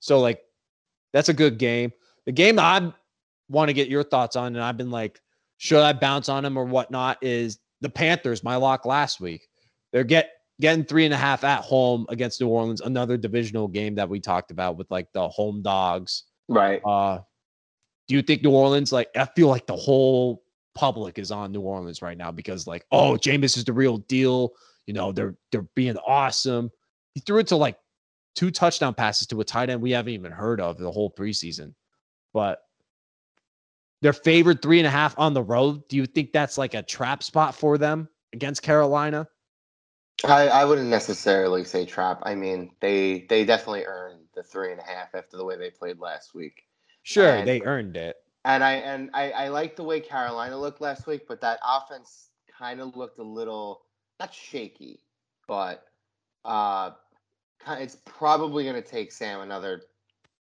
[0.00, 0.42] So, like,
[1.12, 1.92] that's a good game.
[2.26, 2.92] the game I
[3.48, 5.20] want to get your thoughts on, and I've been like,
[5.58, 7.18] should I bounce on them or whatnot?
[7.22, 9.46] Is the Panthers my lock last week?
[9.92, 13.94] They're get getting three and a half at home against New Orleans, another divisional game
[13.96, 16.24] that we talked about with like the home dogs.
[16.48, 16.80] Right.
[16.84, 17.20] Uh,
[18.08, 18.92] do you think New Orleans?
[18.92, 20.42] Like, I feel like the whole
[20.74, 24.52] public is on New Orleans right now because, like, oh, Jameis is the real deal.
[24.86, 26.70] You know, they're they're being awesome.
[27.14, 27.76] He threw it to like
[28.34, 31.74] two touchdown passes to a tight end we haven't even heard of the whole preseason.
[32.32, 32.60] But
[34.00, 35.86] they're favored three and a half on the road.
[35.88, 39.28] Do you think that's like a trap spot for them against Carolina?
[40.24, 42.20] I, I wouldn't necessarily say trap.
[42.22, 45.70] I mean, they they definitely earned the three and a half after the way they
[45.70, 46.62] played last week.
[47.02, 48.16] Sure, And- they earned it.
[48.44, 52.30] And I and I, I like the way Carolina looked last week, but that offense
[52.58, 53.82] kind of looked a little
[54.18, 55.00] not shaky,
[55.46, 55.84] but
[56.44, 56.92] uh,
[57.68, 59.82] it's probably going to take Sam another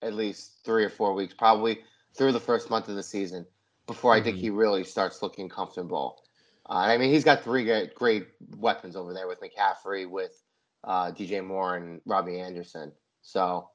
[0.01, 1.79] at least three or four weeks, probably
[2.15, 3.45] through the first month of the season,
[3.87, 4.41] before I think Mhm.
[4.41, 6.23] he really starts looking comfortable.
[6.69, 10.43] Uh, I mean, he's got three great, great weapons over there with McCaffrey, with
[10.83, 12.91] uh, DJ Moore, and Robbie Anderson.
[13.21, 13.69] So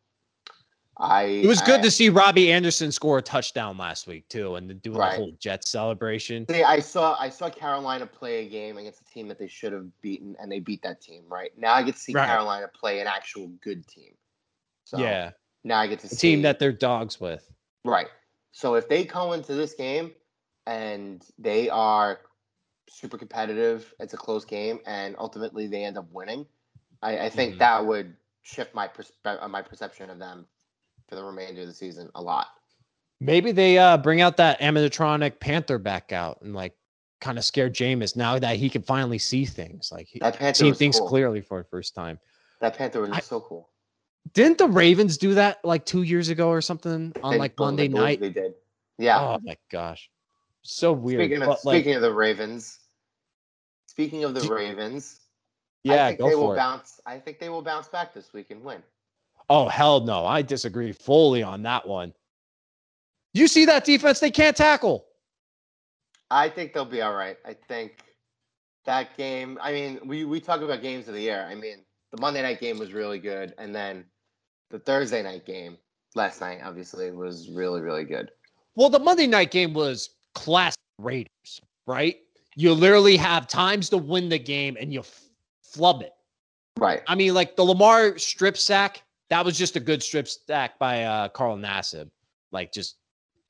[0.96, 4.54] I It was good I- to see Robbie Anderson score a touchdown last week too,
[4.54, 5.10] and do Right.
[5.10, 6.46] the whole Jets celebration.
[6.48, 9.72] See, I saw I saw Carolina play a game against a team that they should
[9.72, 11.24] have beaten, and they beat that team.
[11.28, 12.26] Right now, I get to see Right.
[12.26, 14.14] Carolina play an actual good team.
[14.84, 15.32] So yeah,
[15.64, 17.50] now I get to the see team that they're dogs with.
[17.84, 18.08] right.
[18.52, 20.14] So if they come into this game
[20.66, 22.20] and they are
[22.88, 26.46] super competitive, it's a close game, and ultimately they end up winning,
[27.02, 27.58] I, I think Mhm.
[27.58, 30.46] that would shift my perspe- uh, my perception of them
[31.08, 32.46] for the remainder of the season a lot.
[33.20, 36.74] Maybe they uh bring out that animatronic Panther back out and like
[37.20, 39.90] kind of scare Jameis now that he can finally see things.
[39.92, 41.08] Like he That Panther seeing things cool.
[41.08, 42.18] clearly for the first time.
[42.60, 43.70] That Panther was I- so cool.
[44.32, 47.88] Didn't the Ravens do that like two years ago or something on They- like Monday
[47.88, 48.20] believe night?
[48.20, 48.54] they did.
[48.98, 49.20] Yeah.
[49.20, 50.10] Oh my gosh.
[50.62, 51.20] So weird.
[51.20, 52.78] Speaking of but, like, speaking of the Ravens,
[53.86, 55.20] speaking of the Do- Ravens,
[55.82, 56.56] yeah, I think go they will it.
[56.56, 57.00] bounce.
[57.04, 58.82] I think they will bounce back this week and win.
[59.50, 62.12] Oh hell no, I disagree fully on that one.
[63.34, 64.20] You see that defense?
[64.20, 65.06] They can't tackle.
[66.30, 67.36] I think they'll be all right.
[67.44, 67.98] I think
[68.86, 69.58] that game.
[69.60, 71.46] I mean, we we talk about games of the year.
[71.48, 71.78] I mean,
[72.12, 74.04] the Monday night game was really good, and then
[74.70, 75.76] the Thursday night game
[76.14, 78.30] last night, obviously, was really really good.
[78.76, 82.16] Well, the Monday night game was class Raiders, right?
[82.56, 85.24] You literally have times to win the game and you f-
[85.62, 86.12] flub it.
[86.78, 87.02] Right.
[87.08, 89.02] I mean, like the Lamar strip sack,
[89.34, 92.08] that was just a good strip sack by uh Carl Nassib.
[92.52, 92.98] Like just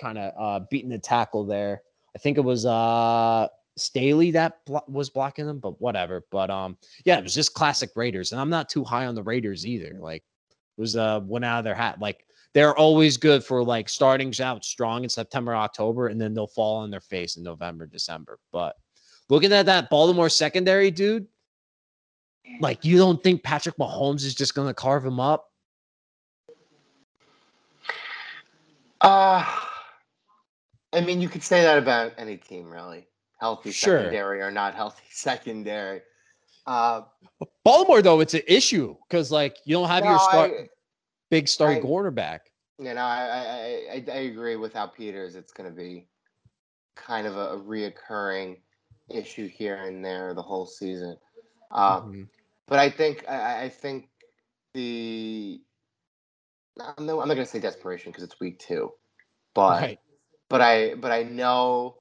[0.00, 1.82] kind of uh beating the tackle there.
[2.16, 6.24] I think it was uh Staley that blo- was blocking them, but whatever.
[6.30, 8.32] But um yeah, it was just classic Raiders.
[8.32, 9.98] And I'm not too high on the Raiders either.
[10.00, 10.22] Like
[10.78, 12.00] it was uh went out of their hat.
[12.00, 16.46] Like they're always good for like starting out strong in September, October, and then they'll
[16.46, 18.38] fall on their face in November, December.
[18.52, 18.76] But
[19.28, 21.26] looking at that Baltimore secondary, dude,
[22.60, 25.50] like you don't think Patrick Mahomes is just gonna carve him up?
[29.04, 29.44] Uh
[30.92, 33.06] I mean, you could say that about any team, really.
[33.40, 33.98] Healthy Sure.
[33.98, 36.00] secondary or not healthy secondary.
[36.66, 37.02] Uh,
[37.64, 40.68] Baltimore, though, it's an issue because like you don't have your no, start I-
[41.30, 42.50] big starting I- quarterback.
[42.78, 44.56] You know, I I, I, I agree.
[44.56, 46.08] Without Peters, it's going to be
[46.96, 48.56] kind of a, a reoccurring
[49.10, 51.16] issue here and there the whole season.
[51.70, 52.28] Uh, Mhm.
[52.66, 54.08] But I think I, I- think
[54.74, 55.60] the
[56.76, 58.92] no, I'm not going to say desperation because it's week two,
[59.54, 60.00] but Right.
[60.48, 61.96] but I but I know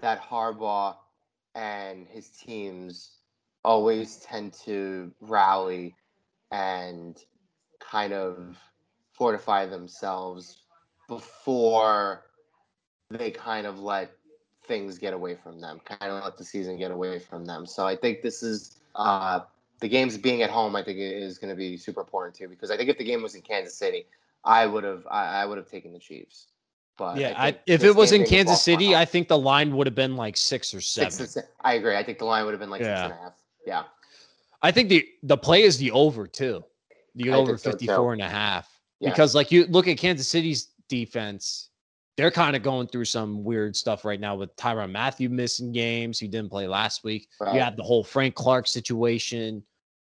[0.00, 0.96] that Harbaugh
[1.54, 3.18] and his teams
[3.64, 5.94] always tend to rally
[6.50, 7.18] and
[7.80, 8.58] kind of
[9.12, 10.62] fortify themselves
[11.08, 12.24] before
[13.10, 14.12] they kind of let
[14.66, 17.66] things get away from them, kind of let the season get away from them.
[17.66, 19.40] So I think this is uh,
[19.80, 20.76] the games being at home.
[20.76, 23.22] I think is going to be super important too because I think if the game
[23.22, 24.06] was in Kansas City,
[24.44, 26.46] I would have I, I would have taken the Chiefs.
[26.96, 29.86] But Yeah, I, think if it was in Kansas City, I think the line would
[29.86, 31.10] have been like six or seven.
[31.10, 31.96] Six si- I agree.
[31.96, 33.04] I think the line would have been like six Yeah.
[33.04, 33.32] and a half.
[33.66, 33.82] Yeah.
[34.62, 36.62] I think the the play is the over too.
[37.14, 37.78] The I over so, too.
[37.78, 38.68] 54 and a half.
[39.00, 39.10] Yeah.
[39.10, 41.70] Because like you look at Kansas City's defense,
[42.18, 46.18] they're kind of going through some weird stuff right now with Tyrann Mathieu missing games.
[46.18, 47.28] He didn't play last week.
[47.40, 47.54] Right.
[47.54, 49.62] You have the whole Frank Clark situation.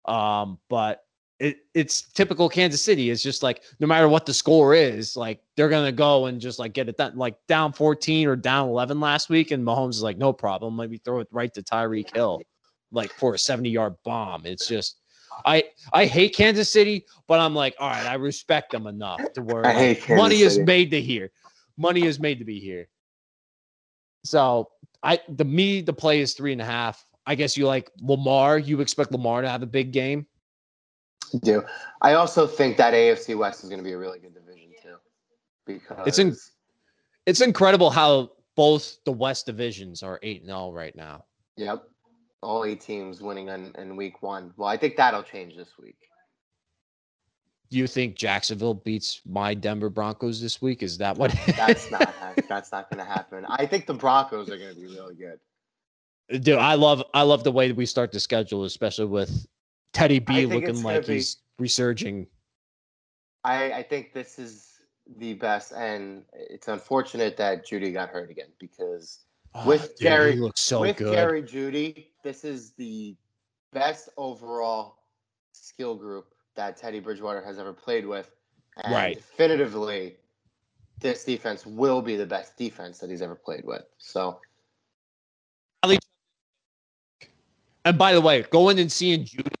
[0.04, 1.04] Um, but
[1.38, 3.10] it, it's typical Kansas City.
[3.10, 6.58] It's just like no matter what the score is, like they're gonna go and just
[6.58, 7.16] like get it done.
[7.16, 10.76] Like down 14 or down 11 last week, and Mahomes is like, no problem.
[10.76, 12.42] Let me throw it right to Tyreek Hill,
[12.92, 14.46] like for a 70 yard bomb.
[14.46, 15.00] It's just
[15.44, 19.42] I I hate Kansas City, but I'm like, all right, I respect them enough to
[19.42, 21.30] where like, money is made to here.
[21.76, 22.88] money is made to be here.
[24.24, 24.70] So
[25.02, 27.04] I the me the play is three and a half.
[27.26, 28.58] I guess you like Lamar.
[28.58, 30.26] You expect Lamar to have a big game.
[31.42, 31.62] do.
[32.00, 34.96] I also think that AFC West is going to be a really good division too,
[35.66, 36.36] because It's in-
[37.26, 41.24] It's incredible how both the West divisions are eight and zero right now.
[41.56, 41.84] Yep,
[42.42, 44.52] all eight teams winning in, in week one.
[44.56, 45.96] Well, I think that'll change this week.
[47.70, 50.82] Do you think Jacksonville beats my Denver Broncos this week?
[50.82, 51.34] Is that what?
[51.56, 52.12] That's not
[52.48, 53.46] that's not going to happen.
[53.48, 55.38] I think the Broncos are going to be really good.
[56.30, 59.46] Dude, I love I love the way that we start the schedule, especially with
[59.92, 62.26] Teddy B looking like be- he's resurging.
[63.44, 64.68] I I think this is
[65.18, 70.36] the best, and it's unfortunate that Jeudy got hurt again because Oh, With dude, Jerry-
[70.36, 71.12] looks so with good.
[71.12, 73.14] Jerry Jeudy, this is the
[73.70, 74.96] best overall
[75.52, 78.30] skill group that Teddy Bridgewater has ever played with.
[78.82, 79.16] And Right.
[79.16, 80.16] definitively,
[81.00, 83.84] this defense will be the best defense that he's ever played with.
[83.98, 84.40] So
[87.84, 89.52] And by the way, going and seeing Jeudy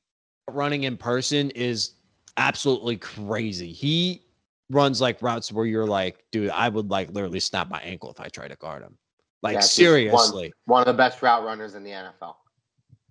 [0.50, 1.94] running in person is
[2.36, 3.72] absolutely crazy.
[3.72, 4.22] He
[4.70, 8.20] runs like routes where you're like, dude, I would like literally snap my ankle if
[8.20, 8.96] I try to guard him.
[9.42, 12.36] Like Yeah, seriously, one of the best route runners in the NFL.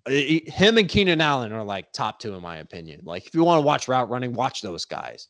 [0.08, 3.02] Him and Keenan Allen are like top two in my opinion.
[3.04, 5.28] Like if you want to watch route running, watch those guys.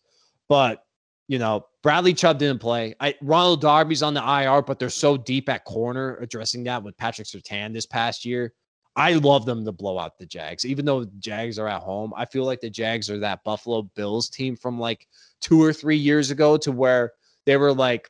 [0.48, 0.84] But
[1.28, 2.94] you know, Bradley Chubb didn't play.
[3.00, 6.98] I Ronald Darby's on the IR, but they're so deep at corner addressing that with
[6.98, 8.54] Patrick Surtain this past year.
[8.96, 12.14] I love them to blow out the Jags, even though the Jags are at home.
[12.16, 15.08] I feel like the Jags are that Buffalo Bills team from like
[15.40, 17.14] two or three years ago to where
[17.46, 18.10] they were like,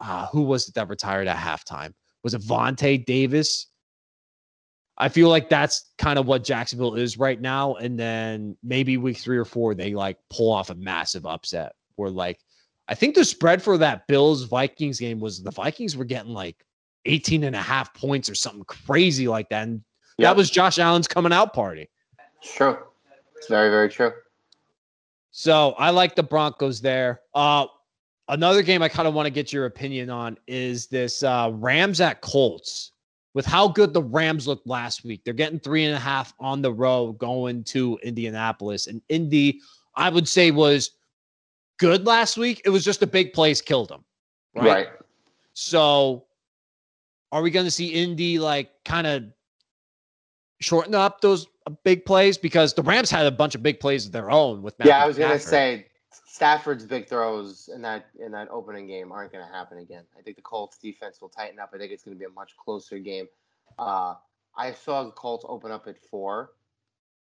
[0.00, 1.92] ah, who was it that retired at halftime?
[2.22, 3.66] Was it Vontae Davis?
[4.98, 7.74] I feel like that's kind of what Jacksonville is right now.
[7.74, 12.10] And then maybe week three or four, they like pull off a massive upset where
[12.10, 12.40] like
[12.88, 16.64] I think the spread for that Bills Vikings game was the Vikings were getting like
[17.04, 19.68] 18 and a half points or something crazy like that.
[19.68, 19.82] And
[20.18, 20.28] Yep.
[20.28, 21.88] that was Josh Allen's coming out party.
[22.42, 22.78] It's true.
[23.36, 24.12] It's very, very true.
[25.30, 27.20] So I like the Broncos there.
[27.34, 27.66] Uh
[28.28, 32.00] another game I kind of want to get your opinion on is this uh Rams
[32.00, 32.92] at Colts.
[33.34, 36.62] With how good the Rams looked last week, they're getting three and a half on
[36.62, 38.86] the road going to Indianapolis.
[38.86, 39.60] And Indy,
[39.94, 40.92] I would say, was
[41.78, 42.62] good last week.
[42.64, 44.04] It was just the big plays killed them.
[44.54, 44.64] Right.
[44.64, 44.88] right.
[45.52, 46.24] So
[47.32, 49.24] are we going to see Indy like kind of
[50.60, 52.38] shorten up those uh, big plays?
[52.38, 55.02] Because the Rams had a bunch of big plays of their own with Matthew Yeah,
[55.04, 55.50] I was gonna Stafford.
[55.50, 55.86] say
[56.26, 60.04] Stafford's big throws in that in that opening game aren't gonna happen again.
[60.18, 61.70] I think the Colts defense will tighten up.
[61.74, 63.26] I think it's gonna be a much closer game.
[63.78, 64.14] Uh,
[64.56, 66.52] I saw the Colts open up at four.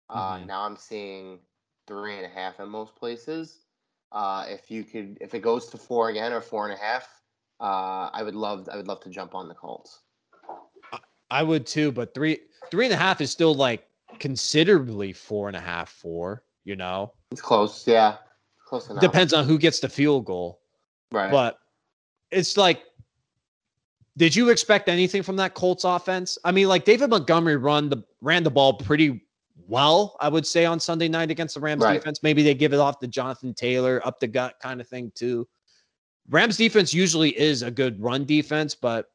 [0.10, 0.46] Uh, Mhm.
[0.48, 1.40] Now I'm seeing
[1.88, 3.66] three and a half in most places.
[4.12, 7.22] Uh, if you could, if it goes to four again or four and a half,
[7.60, 10.00] uh, I would love, I would love to jump on the Colts.
[11.32, 12.40] I would too, but three
[12.72, 13.88] three and a half is still like
[14.20, 17.14] considerably four and a half, four, you know.
[17.32, 18.18] It's close, yeah,
[18.66, 19.02] close enough.
[19.02, 20.62] Depends on who gets the field goal.
[21.12, 21.32] right?
[21.32, 21.58] But
[22.32, 22.84] it's like
[24.18, 26.38] did you expect anything from that Colts offense?
[26.44, 29.24] I mean, like David Montgomery run the ran the ball pretty
[29.68, 31.94] well, I would say, on Sunday night against the Rams Right.
[31.94, 32.22] defense.
[32.22, 35.48] Maybe they give it off to Jonathan Taylor, up the gut kind of thing too.
[36.30, 39.10] Rams defense usually is a good run defense, but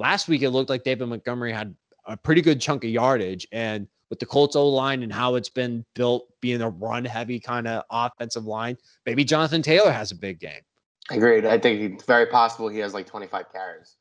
[0.00, 1.74] last week it looked like David Montgomery had
[2.06, 3.46] a pretty good chunk of yardage.
[3.52, 7.38] And with the Colts O line and how it's been built, being a run heavy
[7.38, 8.76] kind of offensive line,
[9.06, 10.62] maybe Jonathan Taylor has a big game.
[11.10, 11.44] Agreed.
[11.44, 13.96] I think it's very possible he has like 25 carries.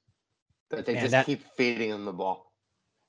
[0.71, 2.53] That they Man, just that- keep feeding him the ball.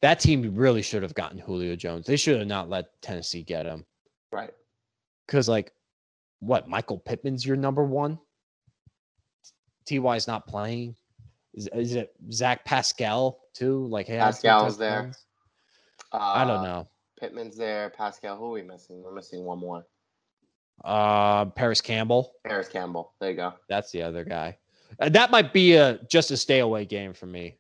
[0.02, 2.06] That team really should have gotten Julio Jones.
[2.06, 3.84] They should have not let Tennessee get him.
[4.32, 4.50] Right.
[5.26, 5.72] Because, like,
[6.40, 6.70] what?
[6.70, 8.18] Michael Pittman's your number one?
[9.86, 10.96] Ty's not playing.
[11.54, 13.86] Is, is it Zach Pascal too?
[13.86, 15.12] Like, hey, Pascal's there.
[16.12, 16.88] Uh, I don't know.
[17.20, 17.90] Pittman's there.
[17.90, 18.36] Pascal.
[18.36, 19.02] Who are we missing?
[19.02, 19.84] We're missing one more.
[20.84, 22.32] Uh, Paris Campbell.
[22.44, 23.12] Paris Campbell.
[23.20, 23.54] There you go.
[23.68, 24.56] That's the other guy.
[24.98, 27.56] Uh, that might be a just a stay away game for me.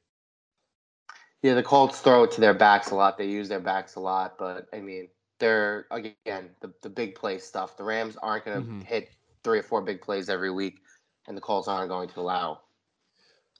[1.42, 3.16] Yeah, the Colts throw it to their backs a lot.
[3.16, 7.38] They use their backs a lot, but I mean, they're again the, the big play
[7.38, 7.76] stuff.
[7.76, 8.82] The Rams aren't going to Mhm.
[8.84, 9.10] hit
[9.42, 10.80] three or four big plays every week,
[11.28, 12.60] and the Colts aren't going to allow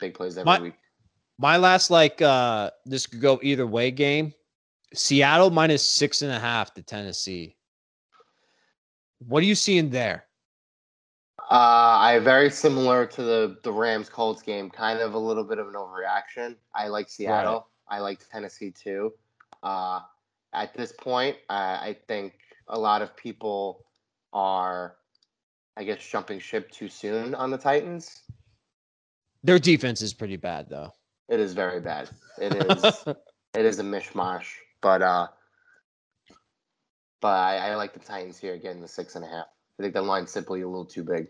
[0.01, 0.75] big plays every My- week.
[1.39, 4.35] My last like uh this could go either way game.
[4.93, 7.57] Seattle minus six and a half to Tennessee.
[9.27, 10.27] What are you seeing there?
[11.51, 14.71] Uh, I very similar to the the Rams Colts game.
[14.71, 16.57] Kind of a little bit of an overreaction.
[16.75, 17.69] I like Seattle.
[17.89, 19.13] I like Tennessee too.
[19.63, 20.01] Uh,
[20.53, 22.35] at this point, I, I think
[22.69, 23.85] a lot of people
[24.33, 24.97] are,
[25.77, 28.23] I guess, jumping ship too soon on the Titans.
[29.43, 30.93] Their defense is pretty bad though.
[31.29, 32.11] It is very bad.
[32.39, 32.85] It is.
[33.55, 34.47] it is a mishmash.
[34.83, 35.29] But uh,
[37.21, 39.47] but I, I like the Titans here again, the six and a half.
[39.79, 41.29] I think the line's simply a little too big.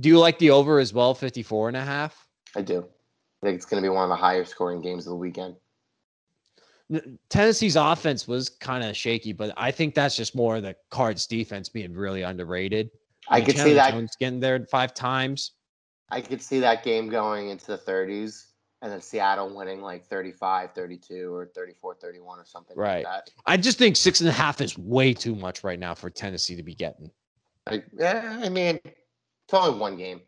[0.00, 2.26] Do you like the over as well, 54 and a half?
[2.56, 2.86] I do.
[3.42, 5.56] I think it's going to be one of the higher scoring games of the weekend.
[7.28, 11.68] Tennessee's offense was kind of shaky, but I think that's just more the Cards defense
[11.68, 12.90] being really underrated.
[13.28, 15.52] I could see that Jones getting there five times.
[16.10, 18.46] I could see that game going into the 30s
[18.80, 23.04] and then Seattle winning like 35, 32 or 34, 31 or something right.
[23.04, 23.30] like that.
[23.46, 26.56] I just think six and a half is way too much right now for Tennessee
[26.56, 27.10] to be getting.
[27.66, 30.22] I, I mean, it's only one game.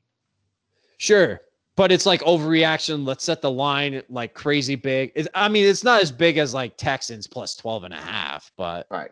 [0.99, 1.41] Sure.
[1.76, 3.07] But it's like overreaction.
[3.07, 5.28] Let's set the line like crazy big.
[5.35, 8.87] I mean, it's not as big as like Texans plus 12 and a half, but
[8.91, 9.11] Right.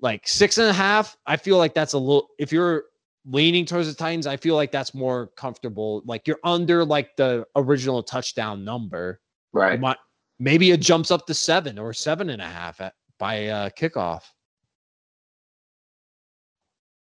[0.00, 2.84] like six and a half, I feel like that's a little, if you're
[3.26, 6.02] leaning towards the Titans, I feel like that's more comfortable.
[6.04, 9.20] Like you're under like the original touchdown number.
[9.52, 9.78] Right.
[9.80, 9.98] might-
[10.38, 14.22] maybe it jumps up to seven or seven and a half at, by uh, kickoff.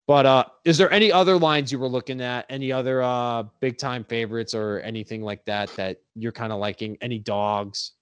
[0.09, 2.47] But uh, is there any other lines you were looking at?
[2.49, 6.97] Any other uh, big time favorites or anything like that that you're kind of liking?
[7.03, 7.93] Any dogs?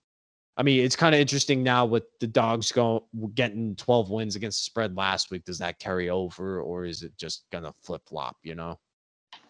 [0.56, 3.00] I mean, it's kind of interesting now with the dogs going
[3.34, 5.44] getting 12 wins against the spread last week.
[5.44, 8.36] Does that carry over, or is it just gonna flip flop?
[8.42, 8.78] You know?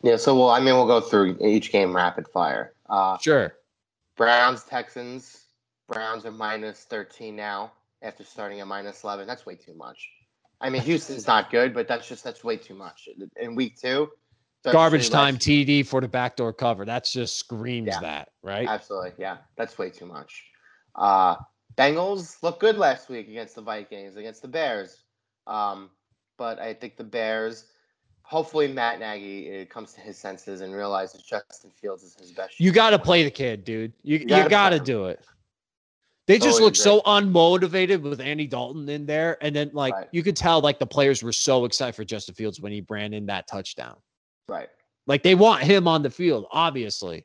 [0.02, 2.74] Yeah, so well, I mean, we'll go through each game rapid fire.
[2.88, 3.56] Uh, Sure.
[4.16, 5.44] Browns, Texans.
[5.88, 9.26] Browns are minus 13 now after starting at minus 11.
[9.26, 10.08] That's way too much.
[10.60, 13.08] I mean, Houston's not good, but that's just that's way too much.
[13.36, 14.10] In week two,
[14.64, 16.84] Garbage time TD for the backdoor cover.
[16.84, 18.00] That's just screams Yeah.
[18.00, 18.66] that, right?
[18.66, 20.44] Absolutely, yeah, that's way too much.
[20.96, 21.36] Uh,
[21.76, 25.02] Bengals looked good last week against the Vikings, against the Bears,
[25.46, 25.90] um,
[26.38, 27.66] but I think the Bears.
[28.22, 32.58] Hopefully, Matt Nagy uh, comes to his senses and realizes Justin Fields is his best.
[32.58, 33.92] You got to play the kid, dude.
[34.02, 35.24] You, you gotta got to do it.
[36.26, 39.38] They just Totally look so unmotivated with Andy Dalton in there.
[39.42, 40.08] And then, like, Right.
[40.10, 43.14] you could tell, like, the players were so excited for Justin Fields when he ran
[43.14, 43.96] in that touchdown.
[44.48, 44.68] right.
[45.06, 47.24] Like, they want him on the field, obviously.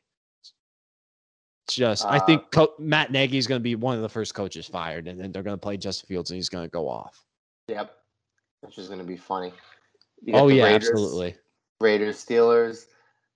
[1.68, 4.34] Just, I Uh, think Co- Matt Nagy is going to be one of the first
[4.34, 6.88] coaches fired, and then they're going to play Justin Fields and he's going to go
[6.88, 7.24] off.
[7.68, 7.94] Yep,
[8.62, 9.52] which is going to be funny.
[10.34, 11.36] Oh, yeah, Raiders, absolutely.
[11.80, 12.86] Raiders, Steelers.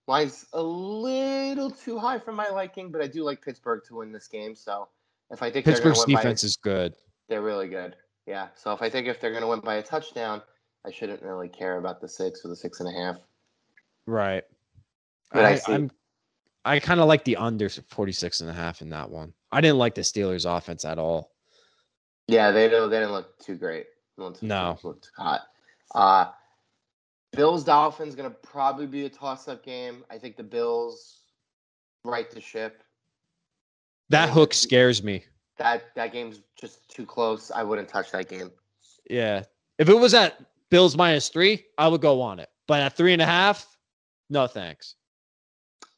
[0.09, 4.13] Line's a little too high for my liking, but I do like Pittsburgh to win
[4.13, 4.55] this game.
[4.55, 4.89] So
[5.31, 6.95] if I think Pittsburgh's win defense by, is good.
[7.29, 7.97] they're really good.
[8.27, 8.49] Yeah.
[8.55, 10.43] So if I think if they're going to win by a touchdown,
[10.87, 13.17] I shouldn't really care about the six or the six and a half.
[14.07, 14.45] Right.
[15.33, 15.91] But I I, see- I'm
[16.67, 19.33] I kind of like the under 46 and a half in that one.
[19.53, 21.33] I didn't like the Steelers offense at all.
[22.27, 22.91] Yeah, they don't.
[22.91, 23.87] They didn't look too great.
[24.17, 24.77] Looked- No.
[24.83, 25.43] looked hot.
[25.95, 26.33] Uh,
[27.33, 30.05] Bills Dolphins going to probably be a toss-up game.
[30.11, 31.21] I think the Bills
[32.05, 32.83] right the ship.
[34.09, 35.25] That hook scares me.
[35.59, 37.51] That that game's just too close.
[37.51, 38.51] I wouldn't touch that game.
[39.09, 39.45] Yeah.
[39.79, 40.41] If it was at
[40.71, 42.49] Bills minus three, I would go on it.
[42.67, 43.77] But at three and a half,
[44.31, 44.97] no thanks.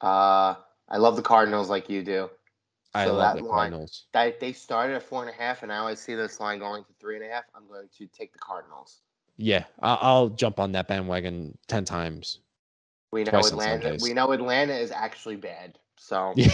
[0.01, 0.55] Uh,
[0.89, 2.31] I love the Cardinals like you do.
[2.95, 4.07] I So love that the line- Cardinals.
[4.13, 6.59] That they started at four and a half, and now I always see this line
[6.59, 7.45] going to three and a half.
[7.55, 9.01] I'm going to take the Cardinals.
[9.37, 12.41] Yeah, I'll jump on that bandwagon 10 times.
[13.13, 13.97] We know Atlanta.
[14.01, 15.79] We know Atlanta is actually bad.
[15.97, 16.49] So Yeah.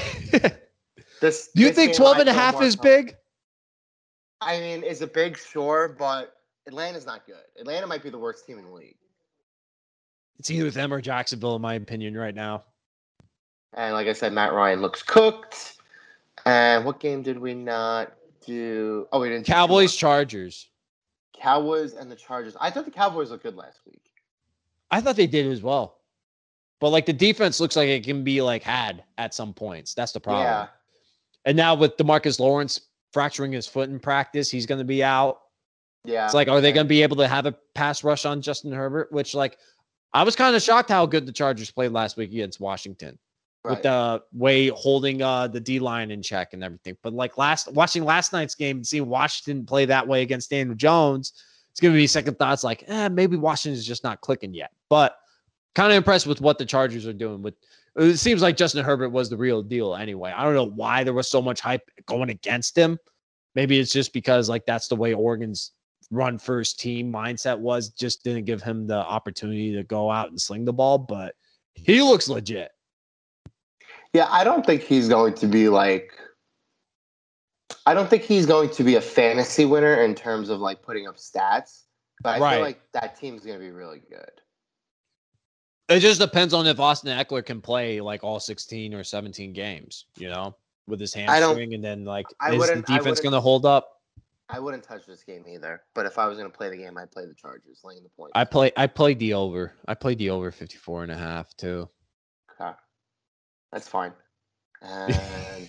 [1.21, 1.49] this.
[1.55, 3.17] Do you this think game 12 and a half is big?
[4.41, 5.39] I mean, is it big?
[5.39, 6.37] Sure, but
[6.67, 7.37] Atlanta's not good.
[7.59, 8.97] Atlanta might be the worst team in the league.
[10.39, 12.65] It's either them or Jacksonville, in my opinion, right now.
[13.75, 15.77] And like I said, Matt Ryan looks cooked.
[16.47, 18.13] And what game did we not
[18.45, 19.07] do?
[19.13, 19.47] Oh, we didn't.
[19.47, 19.95] Cowboys.
[19.97, 20.69] Chargers.
[21.37, 22.57] Cowboys, and the Chargers.
[22.61, 24.01] I thought the Cowboys looked good last week.
[24.91, 25.99] I thought they did as well.
[26.81, 29.95] But like the defense looks like it can be like had at some points.
[29.95, 30.45] That's the problem.
[30.45, 30.67] Yeah,
[31.45, 32.81] And now with Demarcus Lawrence
[33.13, 35.41] fracturing his foot in practice, he's going to be out.
[36.05, 36.25] yeah.
[36.25, 38.73] It's like, are they going to be able to have a pass rush on Justin
[38.73, 39.11] Herbert?
[39.13, 39.59] Which, like,
[40.13, 43.19] I was kind of shocked how good the Chargers played last week against Washington
[43.65, 46.97] with the way holding uh, the D line in check and everything.
[47.03, 50.77] But like last watching last night's game and seeing Washington play that way against Daniel
[50.77, 51.33] Jones,
[51.73, 54.71] it's to be second thoughts like, eh, maybe Washington's just not clicking yet.
[54.89, 55.17] But
[55.75, 57.43] kind of impressed with what the Chargers are doing.
[57.43, 57.55] With
[57.97, 60.33] it seems like Justin Herbert was the real deal anyway.
[60.37, 62.99] I don't know why there was so much hype going against him.
[63.55, 65.73] Maybe it's just because like that's the way Oregon's
[66.11, 67.89] run first team mindset was.
[67.91, 70.99] Just didn't give him the opportunity to go out and sling the ball.
[70.99, 71.35] But
[71.75, 72.71] he looks legit.
[74.15, 76.13] Yeah, I don't think he's going to be like.
[77.85, 81.07] I don't think he's going to be a fantasy winner in terms of like putting
[81.07, 81.83] up stats,
[82.23, 82.53] but I Right.
[82.53, 84.41] feel like that team's going to be really good.
[85.89, 90.07] It just depends on if Austin Ekeler can play like all 16 or 17 games,
[90.17, 90.57] you know,
[90.87, 93.91] with his hamstring, and then like I is the defense going to hold up?
[94.49, 95.83] I wouldn't touch this game either.
[95.95, 98.11] But if I was going to play the game, I'd play the Chargers, laying the
[98.11, 98.33] points.
[98.35, 99.73] I play I played the over.
[99.89, 101.89] I played the over 54 and a half too.
[103.75, 104.13] That's fine.
[104.83, 105.69] And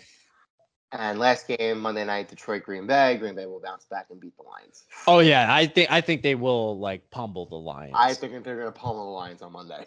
[0.91, 3.15] and last game Monday night, Detroit Green Bay.
[3.17, 4.83] Green Bay will bounce back and beat the Lions.
[5.07, 7.93] Oh yeah, I think I think they will like pummel the Lions.
[7.95, 9.85] I think they're going to pummel the Lions on Monday.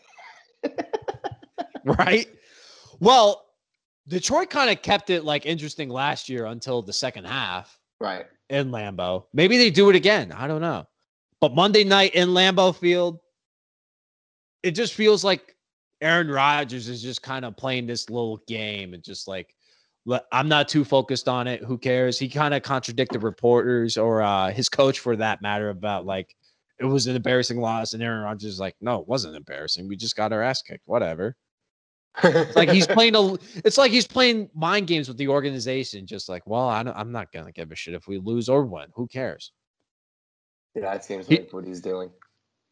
[1.85, 2.27] right?
[3.01, 3.45] Well,
[4.09, 8.25] Detroit kind of kept it like interesting last year until the second half Right.
[8.49, 9.25] in Lambeau.
[9.35, 10.33] Maybe they do it again.
[10.33, 10.87] I don't know.
[11.41, 13.21] But Monday night in Lambeau Field,
[14.63, 15.55] it just feels like
[16.01, 19.55] Aaron Rodgers is just kind of playing this little game and just like
[20.33, 21.63] I'm not too focused on it.
[21.63, 22.19] Who cares?
[22.19, 26.35] He kind of contradicted reporters or uh, his coach for that matter about like
[26.79, 29.89] it was an embarrassing loss, and Aaron Rodgers is like, no, it wasn't embarrassing.
[29.89, 30.87] We just got our ass kicked.
[30.87, 31.37] Whatever.
[32.23, 33.35] It's like he's playing a.
[33.65, 36.07] It's like he's playing mind games with the organization.
[36.07, 38.65] Just like, well, I don't, I'm not gonna give a shit if we lose or
[38.65, 38.87] win.
[38.95, 39.53] Who cares?
[40.75, 42.11] Yeah, it seems He- like what he's doing.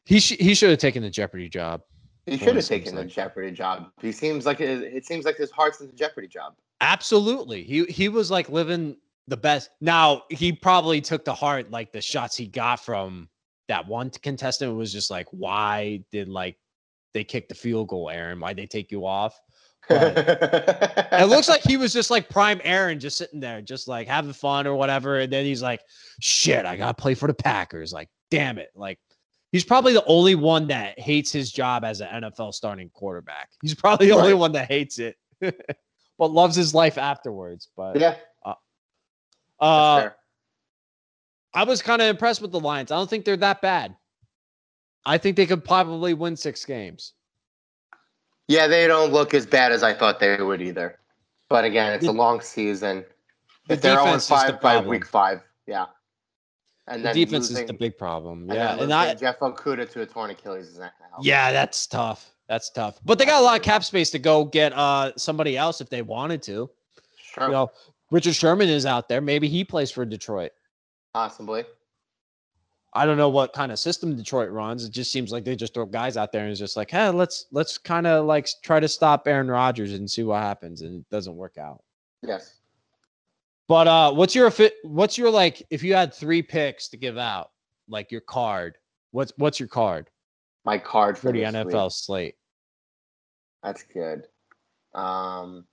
[0.05, 1.83] He sh- he should have taken the Jeopardy job.
[2.27, 3.91] He should have taken the like- Jeopardy job.
[4.01, 6.55] He seems like it, it seems like his heart's in the Jeopardy job.
[6.81, 8.97] Absolutely, he he was like living
[9.29, 9.71] the best.
[9.81, 13.29] Now he probably took to heart like the shots he got from
[13.69, 16.57] that one contestant was just like, why did like
[17.15, 18.41] they kick the field goal, Aaron?
[18.41, 19.41] Why'd they take you off?
[19.89, 24.33] It looks like he was just like prime Aaron, just sitting there, just like having
[24.33, 25.21] fun or whatever.
[25.21, 25.81] And then he's like,
[26.21, 27.93] shit, I gotta play for the Packers.
[27.93, 28.71] Like, damn it.
[28.75, 28.99] Like,
[29.57, 33.49] he's probably the only one that hates his job as an NFL starting quarterback.
[33.63, 37.69] He's probably the only one that hates it, but loves his life afterwards.
[37.75, 38.59] But yeah, that's
[39.59, 40.11] uh.
[41.55, 42.93] I was kind of impressed with the Lions.
[42.93, 43.97] I don't think they're that bad.
[45.07, 47.15] I think they could probably win six games.
[48.49, 50.99] Yeah, they don't look as bad as I thought they would either.
[51.49, 53.07] But again, it's The- a long season.
[53.69, 55.87] the If they're on defense is the five by week five, yeah.
[56.89, 58.47] And The defense losing, is the big problem.
[58.49, 60.93] Yeah, then and I Jeff Okudah to a torn Achilles is not.
[61.21, 62.31] Yeah, that's tough.
[62.49, 63.01] That's tough.
[63.05, 65.89] But they got a lot of cap space to go get uh somebody else if
[65.91, 66.71] they wanted to.
[67.17, 67.71] sure, You know,
[68.13, 69.21] Richard Sherman is out there.
[69.21, 70.53] Maybe he plays for Detroit.
[71.13, 71.65] possibly.
[72.95, 74.85] I don't know what kind of system Detroit runs.
[74.85, 77.11] It just seems like they just throw guys out there and it's just like, hey,
[77.11, 81.01] let's let's kind of like try to stop Aaron Rodgers and see what happens, and
[81.01, 81.83] it doesn't work out.
[82.23, 82.61] Yes.
[83.69, 84.53] But uh, what's your?
[84.85, 85.63] What's your like?
[85.71, 87.51] If you had three picks to give out,
[87.89, 88.79] like your card,
[89.11, 90.09] what's what's your card
[90.65, 91.93] My card for for the NFL week.
[91.93, 92.35] slate?
[93.63, 94.23] That's good.
[94.95, 95.65] Um,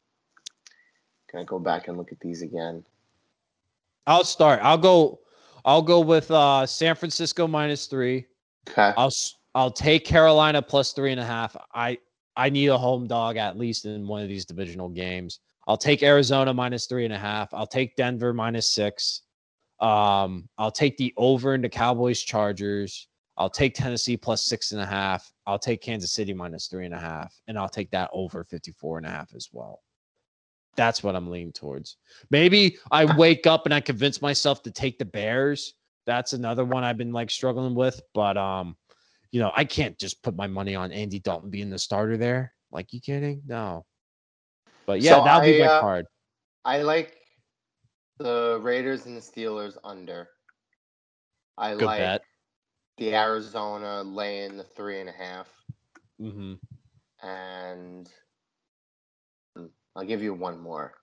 [1.29, 2.83] can I go back and look at these again?
[4.07, 4.59] I'll start.
[4.63, 5.19] I'll go.
[5.63, 8.25] I'll go with uh San Francisco minus three.
[8.69, 8.91] Okay.
[8.97, 9.11] I'll
[9.53, 11.55] I'll take Carolina plus three and a half.
[11.73, 11.99] I
[12.35, 15.39] I need a home dog at least in one of these divisional games.
[15.67, 17.53] I'll take Arizona minus three and a half.
[17.53, 19.21] I'll take Denver minus six.
[19.79, 23.07] Um, I'll take the over into Cowboys Chargers.
[23.37, 25.31] I'll take Tennessee plus six and a half.
[25.47, 27.33] I'll take Kansas City minus three and a half.
[27.47, 29.81] And I'll take that over 54 and a half as well.
[30.75, 31.97] That's what I'm leaning towards.
[32.29, 35.73] Maybe I wake up and I convince myself to take the Bears.
[36.05, 38.01] That's another one I've been like struggling with.
[38.13, 38.75] But um,
[39.31, 42.53] you know, I can't just put my money on Andy Dalton being the starter there.
[42.71, 43.41] Like, you kidding?
[43.47, 43.85] No.
[44.85, 46.05] But yeah, So that'll be I, my uh, card.
[46.65, 47.15] I like
[48.19, 50.29] the Raiders and the Steelers under.
[51.57, 52.21] I Good like bet.
[52.97, 55.47] the Arizona laying the three and a half,
[56.21, 56.53] Mm-hmm.
[57.27, 58.09] and
[59.95, 60.93] I'll give you one more.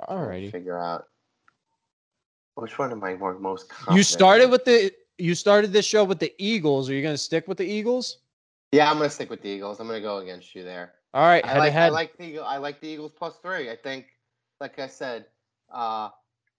[0.00, 0.50] To Alrighty.
[0.50, 1.04] Figure out
[2.54, 3.70] which one am I more most.
[3.92, 4.50] You started in?
[4.50, 6.88] with the you started this show with the Eagles.
[6.90, 8.18] Are you gonna stick with the Eagles?
[8.72, 9.78] Yeah, I'm gonna stick with the Eagles.
[9.80, 10.94] I'm gonna go against you there.
[11.14, 11.82] All right, I head like ahead.
[11.84, 13.70] I like the I like the Eagles plus three.
[13.70, 14.06] I think,
[14.60, 15.26] like I said,
[15.72, 16.08] uh,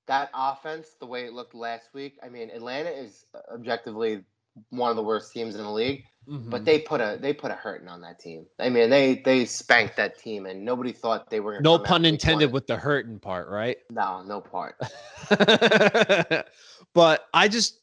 [0.08, 2.18] that offense, the way it looked last week.
[2.24, 4.24] I mean, Atlanta is objectively
[4.70, 6.66] one of the worst teams in the league, but Mhm.
[6.66, 8.48] they put a they put a hurting on that team.
[8.58, 11.60] I mean, they they spanked that team, and nobody thought they were.
[11.60, 13.78] No pun intended with the hurting part, right?
[13.90, 14.78] no no part.
[16.94, 17.82] but I just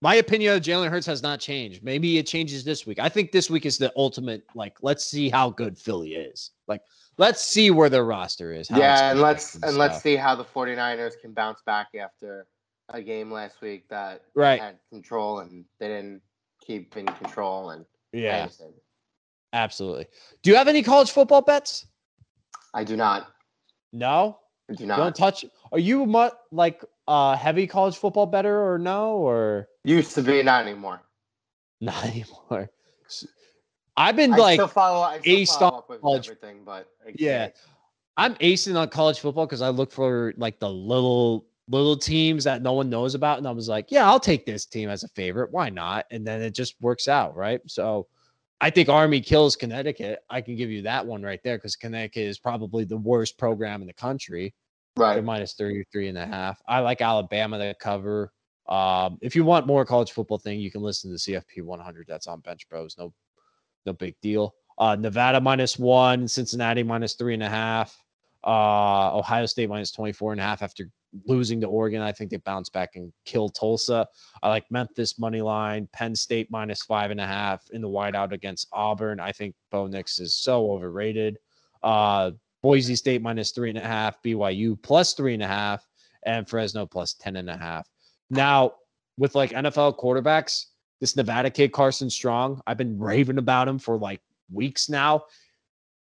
[0.00, 1.82] my opinion of Jalen Hurts has not changed.
[1.82, 2.98] Maybe it changes this week.
[3.00, 4.44] I think this week is the ultimate.
[4.54, 6.50] Like, let's see how good Philly is.
[6.68, 6.82] Like,
[7.16, 8.68] let's see where their roster is.
[8.68, 12.46] how yeah, and let's look and let's see how the 49ers can bounce back after
[12.90, 14.60] a game last week that Right.
[14.60, 16.22] had control and they didn't
[16.60, 18.48] keep in control and Yeah,
[19.52, 20.06] absolutely.
[20.42, 21.86] Do you have any college football bets?
[22.74, 23.28] I do not.
[23.92, 24.38] No.
[24.70, 24.96] I do not.
[24.98, 25.44] don't touch.
[25.72, 30.42] Are you mu- like uh heavy college football better or no or Used to be,
[30.42, 31.00] not anymore.
[31.80, 32.68] not anymore?
[33.96, 35.00] I've been I like follow.
[35.00, 37.48] I aced follow on college- everything, but Yeah.
[38.18, 42.62] I'm acing on college football because I look for like the little little teams that
[42.62, 45.08] no one knows about, and I was like, yeah, I'll take this team as a
[45.08, 45.52] favorite.
[45.52, 46.04] Why not?
[46.10, 47.60] And then it just works out, right?
[47.66, 48.06] So
[48.60, 50.20] I think Army kills Connecticut.
[50.30, 53.80] I can give you that one right there because Connecticut is probably the worst program
[53.82, 54.54] in the country.
[54.96, 55.24] They're Right.
[55.24, 56.60] minus 33 and a half.
[56.66, 58.32] I like Alabama to cover.
[58.68, 62.06] Um, if you want more college football thing, you can listen to the CFP 100.
[62.06, 62.96] That's on Bench Bros.
[62.98, 63.12] No,
[63.86, 64.54] no big deal.
[64.78, 67.96] Uh, Nevada minus one, Cincinnati minus three and a half,
[68.46, 70.88] uh, Ohio State minus 24 and a half after
[71.26, 72.02] losing to Oregon.
[72.02, 74.06] I think they bounce back and kill Tulsa.
[74.42, 78.32] I like Memphis money line, Penn State minus five and a half in the whiteout
[78.32, 79.18] against Auburn.
[79.18, 81.38] I think Bo Nix is so overrated.
[81.82, 85.86] Uh, Boise State minus three and a half, BYU plus three and a half,
[86.24, 87.88] and Fresno plus 10 and a half.
[88.30, 88.74] Now,
[89.16, 90.66] with like NFL quarterbacks,
[91.00, 94.20] this Nevada kid, Carson Strong, I've been raving about him for like
[94.52, 95.24] weeks now.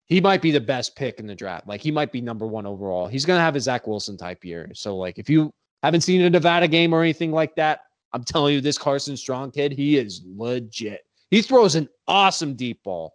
[0.07, 1.67] He might be the best pick in the draft.
[1.67, 3.09] Like he might be number one overall.
[3.09, 4.71] He's gonna have a Zach Wilson type year.
[4.75, 5.53] So like if you
[5.83, 7.81] haven't seen a Nevada game or anything like that,
[8.13, 11.05] I'm telling you, this Carson Strong kid, he is legit.
[11.31, 13.15] He throws an awesome deep ball.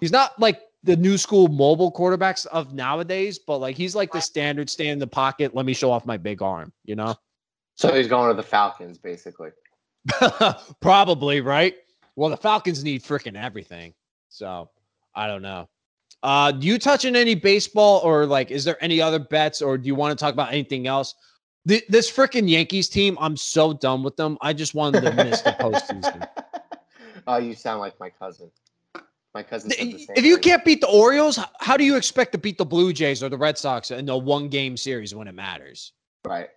[0.00, 4.20] He's not like the new school mobile quarterbacks of nowadays, but like he's like the
[4.20, 5.54] standard stand in the pocket.
[5.54, 7.14] Let me show off my big arm, you know?
[7.80, 9.48] So he's going to the Falcons, basically.
[10.82, 11.76] Probably, right?
[12.14, 13.94] Well, the Falcons need freaking everything.
[14.28, 14.68] So
[15.14, 15.66] I don't know.
[16.22, 19.78] Uh, do you touch on any baseball or like is there any other bets or
[19.78, 21.14] do you want to talk about anything else?
[21.66, 24.36] Th- this freaking Yankees team, I'm so done with them.
[24.42, 26.28] I just wanted to miss the postseason.
[27.26, 28.50] oh, you sound like my cousin.
[29.32, 29.70] My cousin.
[29.70, 30.42] Said the same If you thing.
[30.42, 33.38] can't beat the Orioles, how do you expect to beat the Blue Jays or the
[33.38, 35.94] Red Sox in a one game series when it matters?
[36.26, 36.50] right.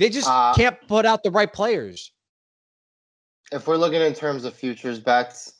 [0.00, 2.10] They just Uh, can't put out the right players.
[3.52, 5.52] If we're looking in terms of futures bets,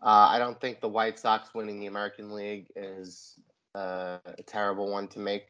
[0.00, 3.34] uh, I don't think the White Sox winning the American League is
[3.74, 5.46] uh, a terrible one to make.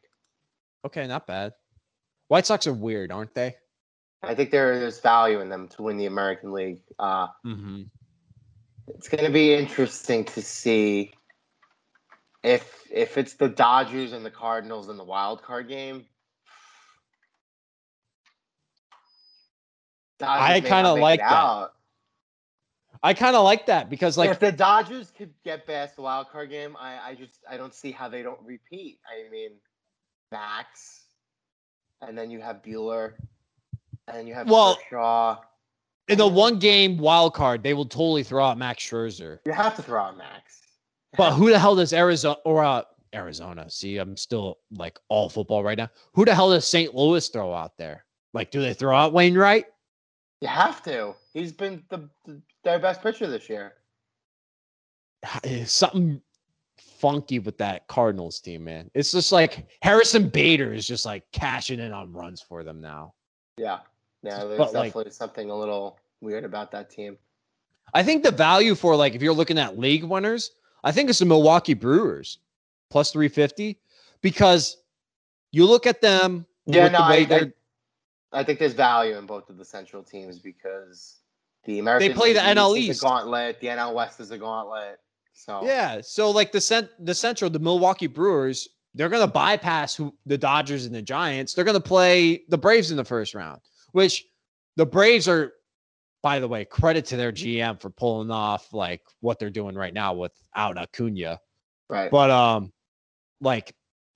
[0.83, 1.53] Okay, not bad.
[2.29, 3.57] White Sox are weird, aren't they?
[4.23, 6.81] I think there's value in them to win the American League.
[6.97, 7.83] Uh, Mm-hmm.
[8.87, 11.13] it's going to be interesting to see
[12.43, 16.07] if if it's the Dodgers and the Cardinals in the wild card game.
[20.21, 21.31] Dodgers I kinda like that.
[21.31, 21.73] out.
[23.03, 26.29] I kind of like that because, like, if the Dodgers could get past the wild
[26.29, 28.99] card game, I, I just I don't see how they don't repeat.
[29.07, 29.51] I mean,
[30.31, 31.05] Max,
[32.01, 33.13] and then you have Buehler,
[34.07, 35.37] and then you have Well, Kershaw.
[36.09, 39.39] in the one game wild card, they will totally throw out Max Scherzer.
[39.45, 40.59] You have to throw out Max.
[41.17, 42.83] But who the hell does Arizona or uh,
[43.15, 43.67] Arizona?
[43.69, 45.89] See, I'm still like all football right now.
[46.13, 46.93] Who the hell does St.
[46.93, 48.05] Louis throw out there?
[48.33, 49.65] Like, do they throw out Wainwright?
[50.41, 51.13] You have to.
[51.33, 53.73] He's been the, the their best pitcher this year.
[55.43, 56.19] Eh, something
[56.77, 58.89] funky with that Cardinals team, man.
[58.95, 63.13] It's just like Harrison Bader is just like cashing in on runs for them now.
[63.57, 63.79] Yeah,
[64.23, 64.43] yeah.
[64.43, 67.17] There's But, like- definitely something a little weird about that team.
[67.93, 70.51] I think the value for like if you're looking at league winners,
[70.83, 72.39] I think it's the Milwaukee Brewers
[72.89, 73.79] plus 350
[74.21, 74.77] because
[75.51, 77.53] you look at them Yeah, no, the I- they're
[78.33, 81.17] I think there's value in both of the Central teams because
[81.65, 83.01] the American they play the NL East.
[83.01, 83.59] a gauntlet.
[83.59, 84.99] The NL West is a gauntlet.
[85.33, 86.01] So Yeah.
[86.01, 90.85] So like the cent the central, the Milwaukee Brewers, they're gonna bypass who the Dodgers
[90.85, 91.53] and the Giants.
[91.53, 93.61] They're gonna play the Braves in the first round,
[93.91, 94.25] which
[94.77, 95.53] the Braves are,
[96.23, 99.93] by the way, credit to their GM for pulling off like what they're doing right
[99.93, 101.39] now without Acuna.
[101.89, 102.09] right.
[102.09, 102.71] But um,
[103.41, 103.73] like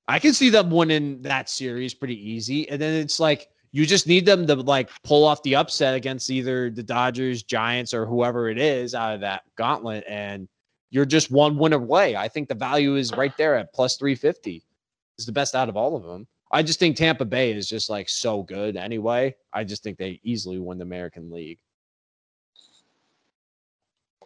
[0.08, 2.70] I can see them winning that series pretty easy.
[2.70, 6.32] And then it's like you just need them to like pull off the upset against
[6.32, 10.48] either the Dodgers, Giants, or whoever it is out of that gauntlet, and
[10.92, 12.16] you're just one win away.
[12.16, 14.64] I think the value is right there at plus three fifty.
[15.20, 16.26] Is the best out of all of them.
[16.54, 19.36] I just think Tampa Bay is just like so good anyway.
[19.52, 21.60] I just think they easily win the American League.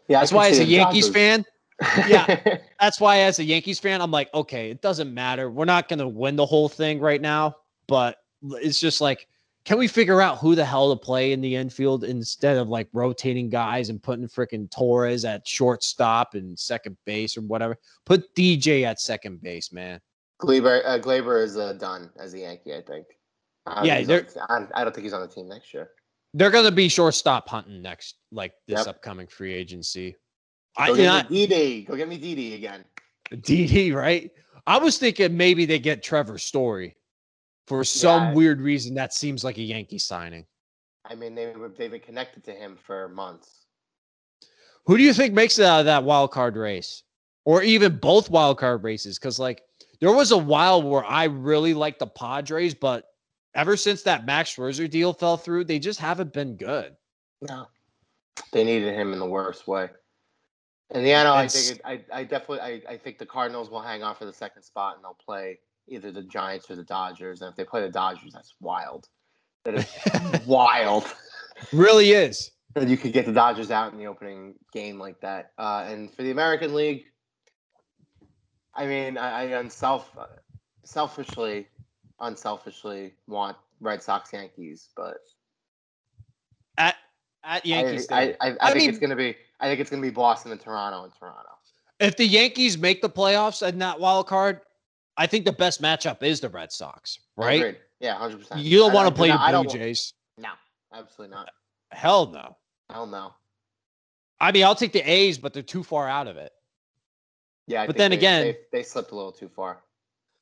[0.10, 1.16] yeah, That's why, as a Yankees Dodgers.
[1.16, 1.46] fan,
[2.08, 2.58] yeah.
[2.80, 5.50] that's why as a Yankees fan, I'm like, okay, it doesn't matter.
[5.50, 7.56] We're not going to win the whole thing right now,
[7.88, 9.28] but it's just like,
[9.70, 12.88] can we figure out who the hell to play in the infield instead of like
[12.92, 17.78] rotating guys and putting freaking Torres at shortstop and second base or whatever?
[18.04, 20.02] Put DJ at second base, man.
[20.42, 22.74] Gleyber, uh, Gleyber is uh, done as a Yankee.
[22.74, 23.06] I think.
[23.68, 25.92] I Yeah, think he's on the I don't think he's on the team next year.
[26.34, 28.96] They're going to be shortstop hunting next, like this Yep.
[28.96, 30.16] upcoming free agency.
[30.78, 31.84] Go I, get me Didi.
[31.84, 32.86] Go get me Didi again.
[33.42, 34.32] Didi, right?
[34.66, 36.96] I was thinking maybe they get Trevor Story
[37.70, 38.34] for some Yeah.
[38.34, 38.96] weird reason.
[38.96, 40.48] That seems like a Yankee signing.
[41.06, 43.68] I mean, they were they've been connected to him for months.
[44.86, 47.04] Who do you think makes it out of that wild card race,
[47.46, 49.20] or even both wild card races?
[49.20, 49.62] Because like
[50.02, 53.14] there was a while where I really liked the Padres, but
[53.54, 56.98] ever since that Max Scherzer deal fell through, they just haven't been good.
[57.42, 57.68] No,
[58.52, 59.90] they needed him in the worst way.
[60.90, 63.82] And the NL, I think it, I, I definitely I, I think the Cardinals will
[63.82, 65.60] hang on for the second spot and they'll play
[65.90, 67.42] either the Giants or the Dodgers.
[67.42, 69.08] And if they play the Dodgers, that's wild.
[69.66, 71.06] That is wild.
[71.74, 72.52] really is.
[72.76, 75.52] that you could get the Dodgers out in the opening game like that.
[75.58, 77.06] Uh, and for the American League,
[78.76, 80.16] I mean, I, I unself,
[80.86, 81.68] selfishly,
[82.22, 85.18] unselfishly want Red Sox Yankees, but
[86.78, 86.96] At
[87.44, 90.02] at Yankee I, I, I, I, think mean- it's gonna be, I think it's gonna
[90.02, 91.50] be Boston and Toronto and Toronto.
[92.00, 94.62] if the Yankees make the playoffs and that wild card,
[95.20, 97.60] I think the best matchup is the Red Sox, right?
[97.62, 97.78] Agreed.
[98.00, 98.62] Yeah, hundred percent.
[98.62, 100.14] You don't want to play the Blue Jays.
[100.38, 100.50] No,
[100.94, 101.50] absolutely not.
[101.92, 102.56] Hell no.
[102.90, 103.34] Hell no.
[104.40, 106.54] I mean, I'll take the A's, but they're too far out of it.
[107.68, 109.84] Yeah, I But then they- again- they, they slipped a little too far.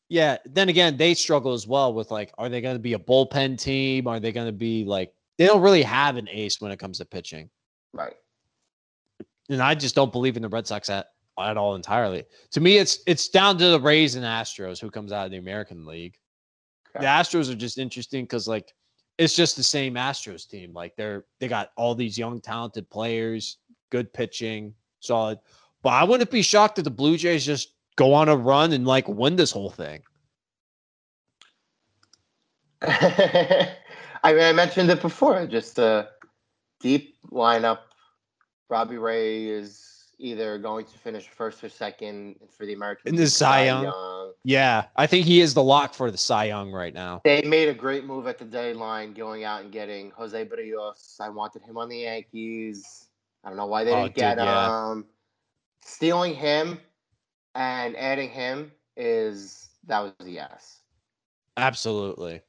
[0.09, 0.38] Yeah.
[0.45, 3.59] Then again, they struggle as well with like, are they going to be a bullpen
[3.59, 4.07] team?
[4.07, 6.99] Are they going to be like, they don't really have an ace when it comes
[6.99, 7.49] to pitching.
[7.93, 8.13] Right.
[9.49, 11.07] And I just don't believe in the Red Sox at,
[11.38, 12.25] at all entirely.
[12.51, 15.38] To me, it's it's down to the Rays and Astros who comes out of the
[15.38, 16.17] American League.
[16.95, 17.03] Okay.
[17.05, 18.73] The Astros are just interesting because like
[19.17, 20.73] it's just the same Astros team.
[20.73, 23.57] Like they're they got all these young talented players,
[23.89, 25.39] good pitching, solid.
[25.83, 28.85] But I wouldn't be shocked if the Blue Jays just go on a run and
[28.85, 30.01] like win this whole thing.
[32.81, 35.45] I mean, I mentioned it before.
[35.47, 36.09] Just a
[36.79, 37.79] deep lineup.
[38.69, 43.28] Robbie Ray is either going to finish first or second for the American In the
[43.28, 44.34] Cy Young.
[44.43, 47.22] Yeah, I think he is the lock for the Cy Young right now.
[47.24, 51.20] They made a great move at the deadline, going out and getting Jose Berrios.
[51.20, 53.07] I wanted him on the Yankees.
[53.43, 54.91] I don't know why they Oh, didn't get dude, yeah.
[54.91, 55.05] him.
[55.84, 56.80] Stealing him
[57.55, 60.82] and adding him is that was a yes.
[61.55, 62.41] Absolutely.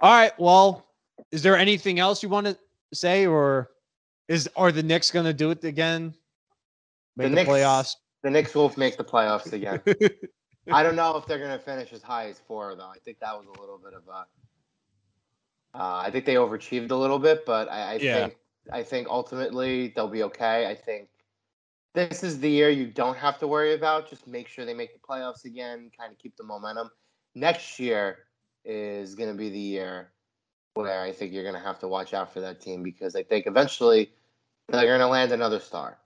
[0.00, 0.32] All right.
[0.38, 0.86] Well,
[1.30, 2.58] is there anything else you want to
[2.92, 3.70] say, or
[4.28, 6.14] is are the Knicks going to do it again?
[7.20, 7.96] Make the, Knicks- playoffs.
[8.22, 9.80] The Knicks will make the playoffs again.
[10.72, 12.88] I don't know if they're going to finish as high as four, though.
[12.88, 14.26] I think that was a little bit of a.
[15.78, 18.14] Uh, I think they overachieved a little bit, but I, I Yeah.
[18.14, 18.36] think
[18.72, 20.66] I think ultimately they'll be okay.
[20.66, 21.08] I think
[21.94, 24.08] this is the year you don't have to worry about.
[24.08, 25.90] Just make sure they make the playoffs again.
[25.98, 26.90] Kind of keep the momentum.
[27.34, 28.18] Next year
[28.64, 30.10] is going to be the year
[30.74, 33.22] where I think you're going to have to watch out for that team because I
[33.22, 34.12] think eventually
[34.68, 35.98] they're going to land another star.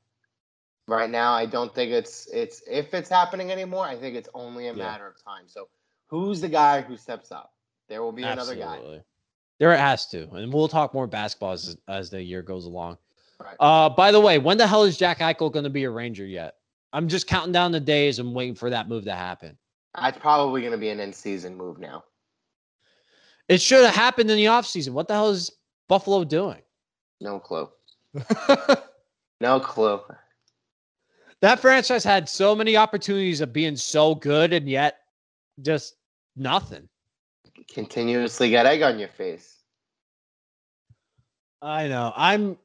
[0.87, 3.87] Right now, I don't think it's it's if it's happening anymore.
[3.87, 4.85] I think it's only a Yeah.
[4.85, 5.45] matter of time.
[5.47, 5.69] So,
[6.09, 7.55] who's the guy who steps up?
[7.89, 8.75] There will be another guy.
[8.75, 9.03] Absolutely.
[9.59, 12.99] There has to, and we'll talk more basketball as, as the year goes along.
[13.39, 13.57] Right.
[13.61, 16.27] Uh, by the way, when the hell is Jack Eichel going to be a Ranger
[16.27, 16.57] yet?
[16.93, 19.57] I'm just counting down the days and waiting for that move to happen.
[20.01, 22.05] That's probably going to be an in-season move now.
[23.49, 24.91] It should have happened in the offseason.
[24.91, 25.51] What the hell is
[25.89, 26.63] Buffalo doing?
[27.21, 27.69] No clue.
[29.41, 30.01] No clue.
[31.45, 35.01] That franchise had so many opportunities of being so good and yet
[35.61, 35.97] just
[36.37, 36.89] nothing.
[37.71, 39.59] Continuously get egg on your face.
[41.61, 42.15] I know.
[42.17, 42.57] I'm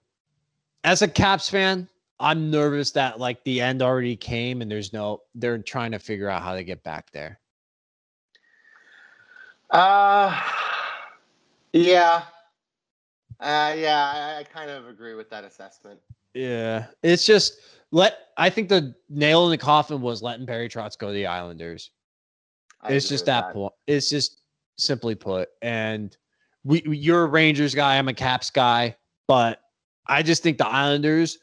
[0.85, 1.89] as a Caps fan,
[2.21, 6.29] I'm nervous that like the end already came and there's no they're trying to figure
[6.29, 7.37] out how to get back there.
[9.71, 10.41] Uh
[11.73, 12.23] yeah.
[13.41, 15.99] Uh yeah, I, I kind of agree with that assessment.
[16.33, 16.85] Yeah.
[17.03, 17.59] It's just
[17.91, 21.27] let I think the nail in the coffin was letting Barry Trotz go to the
[21.27, 21.91] Islanders.
[22.81, 23.73] I it's just with that, point.
[23.87, 24.41] It's just
[24.77, 25.49] simply put.
[25.61, 26.15] And
[26.63, 27.97] we, we- you're a Rangers guy.
[27.97, 28.95] I'm a Caps guy,
[29.27, 29.61] but
[30.07, 31.39] I just think the Islanders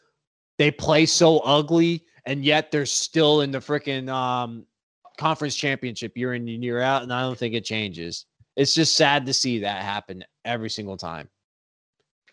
[0.59, 4.65] they play so ugly, and yet they're still in the freaking um,
[5.19, 8.25] conference championship year in and year out, and I don't think it changes.
[8.57, 11.29] It's just sad to see that happen every single time.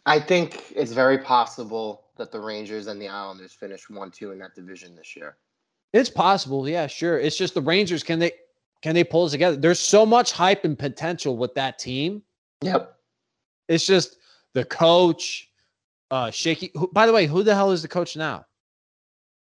[0.06, 4.40] I think it's very possible that the Rangers and the Islanders finish one two in
[4.40, 5.38] that division this year.
[5.94, 7.20] It's possible, yeah, sure.
[7.20, 8.32] It's just the Rangers can they
[8.82, 9.56] can they pull it together?
[9.56, 12.22] There's so much hype and potential with that team.
[12.62, 12.98] Yep.
[13.70, 14.18] It's just
[14.54, 15.50] the coach,
[16.12, 16.70] uh, shaky.
[16.76, 18.46] Who, by the way, who the hell is the coach now?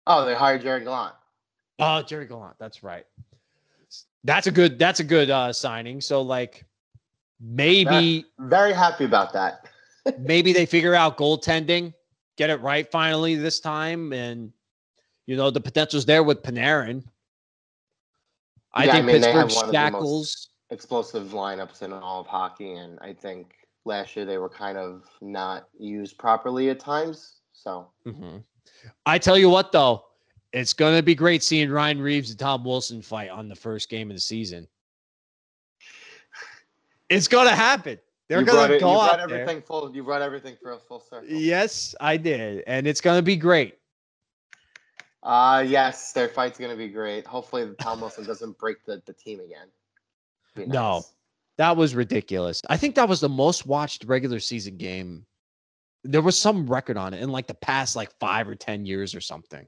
[0.09, 1.15] Oh, they hired Jerry Gallant.
[1.79, 2.57] Oh, Jerry Gallant.
[2.59, 3.07] That's right.
[4.25, 4.79] That's a good.
[4.79, 6.01] That's a good uh, signing.
[6.01, 6.65] So like,
[7.41, 9.67] maybe Very happy about that.
[10.19, 11.95] maybe they figure out goaltending,
[12.39, 14.51] get it right finally this time, and
[15.27, 17.05] you know the potential's there with Panarin.
[18.73, 20.49] I Yeah, I think mean, they have Pittsburgh one of the most- shackles.
[20.71, 23.55] Explosive lineups in all of hockey, and I think
[23.87, 27.41] last year they were kind of not used properly at times.
[27.53, 28.45] So Mhm.
[29.07, 30.05] I tell you what, though,
[30.53, 33.89] it's going to be great seeing Ryan Reaves and Tom Wilson fight on the first
[33.89, 34.69] game of the season.
[37.09, 37.99] It's going to happen.
[38.29, 39.63] They're going to go you out everything there.
[39.63, 39.95] full.
[39.95, 41.29] You brought everything for a full circle.
[41.29, 43.79] Yes, I did, and it's going to be great.
[45.23, 47.27] Uh yes, their fight's gonna be great.
[47.27, 49.67] Hopefully, Tom Wilson doesn't break the, the team again.
[50.55, 51.03] Be No.
[51.57, 52.63] That was ridiculous.
[52.71, 55.27] I think that was the most watched regular season game.
[56.05, 59.15] There was some record on it in like the past like five or ten years
[59.15, 59.67] or something.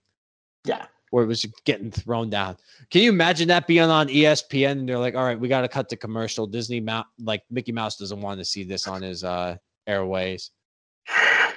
[0.65, 0.87] Yeah.
[1.11, 2.57] Where it was getting thrown down.
[2.91, 5.69] Can you imagine that being on ESPN and they're like, "All right, we got to
[5.69, 9.25] cut the commercial." Disney Mount, like Mickey Mouse doesn't want to see this on his
[9.25, 9.57] uh
[9.87, 10.51] airways.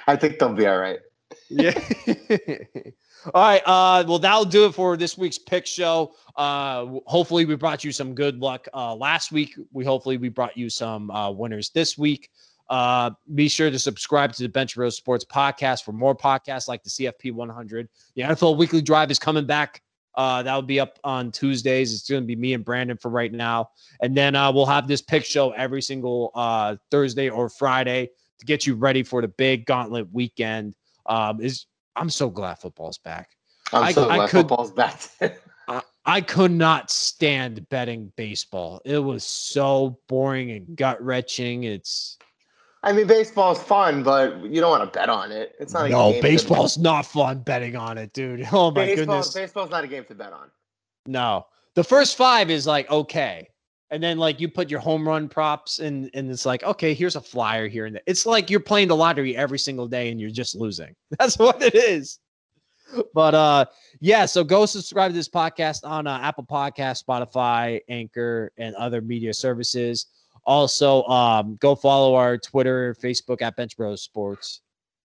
[0.06, 0.98] I think they'll be all right.
[1.48, 1.78] Yeah.
[3.32, 3.62] All right.
[3.64, 6.14] Uh, well, that'll do it for this week's pick show.
[6.36, 9.54] Uh, hopefully, we brought you some good luck uh, last week.
[9.72, 12.28] We hopefully we brought you some uh, winners this week.
[12.70, 16.82] Uh, be sure to subscribe to the Bench Bros Sports podcast for more podcasts like
[16.82, 17.88] the CFP 100.
[18.16, 19.82] The NFL Weekly Drive is coming back.
[20.16, 21.92] Uh, that will be up on Tuesdays.
[21.92, 24.86] It's going to be me and Brandon for right now, and then uh, we'll have
[24.86, 29.28] this pick show every single uh, Thursday or Friday to get you ready for the
[29.28, 30.74] big gauntlet weekend.
[31.06, 33.30] Um, is I'm so glad football's back.
[33.72, 35.00] I'm I- so I glad could- football's back.
[35.68, 38.82] I, I could not stand betting baseball.
[38.84, 41.64] It was so boring and gut wrenching.
[41.64, 42.18] It's
[42.84, 45.54] I mean, baseball's fun, but you don't want to bet on it.
[45.58, 48.46] It's not a no baseball's not fun betting on it, dude.
[48.52, 48.96] Oh my goodness.
[48.96, 50.50] baseball, goodness, Baseball's not a game to bet on.
[51.06, 51.46] no.
[51.74, 53.48] The first five is like okay,
[53.90, 57.16] and then like you put your home run props and and it's like okay, here's
[57.16, 58.02] a flyer here and there.
[58.06, 60.94] It's like you're playing the lottery every single day and you're just losing.
[61.18, 62.18] That's what it is.
[63.12, 63.64] But uh
[64.00, 69.00] yeah, so go subscribe to this podcast on uh, Apple Podcast, Spotify, Anchor, and other
[69.00, 70.06] media services.
[70.46, 74.60] Also, um, go follow our Twitter, Facebook at Bench Bros Sports,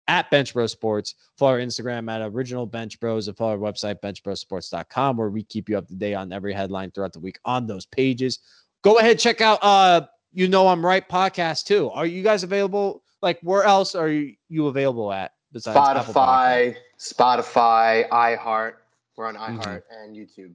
[0.07, 1.15] at Bench Bros Sports.
[1.37, 5.69] Follow our Instagram at Original Bench Bros, and follow our website benchbrosports.com, where we keep
[5.69, 8.39] you up to date on every headline throughout the week on those pages.
[8.81, 10.01] Go ahead, check out uh,
[10.33, 11.89] you know I'm right podcast too.
[11.91, 13.03] Are you guys available?
[13.21, 18.73] Like, where else are you, you available at besides Spotify, Spotify, iHeart.
[19.17, 19.61] We're on Mhm.
[19.61, 20.53] iHeart and YouTube.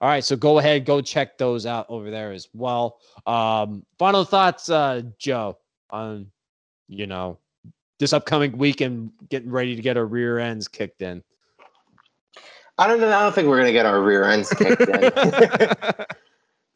[0.00, 2.98] All right, so go ahead, go check those out over there as well.
[3.26, 5.58] Um, final thoughts, uh, Joe,
[5.90, 6.30] on
[6.88, 7.38] you know
[7.98, 11.22] this upcoming week and getting ready to get our rear ends kicked in.
[12.78, 13.08] I don't know.
[13.08, 14.88] I don't think we're gonna get our rear ends kicked in.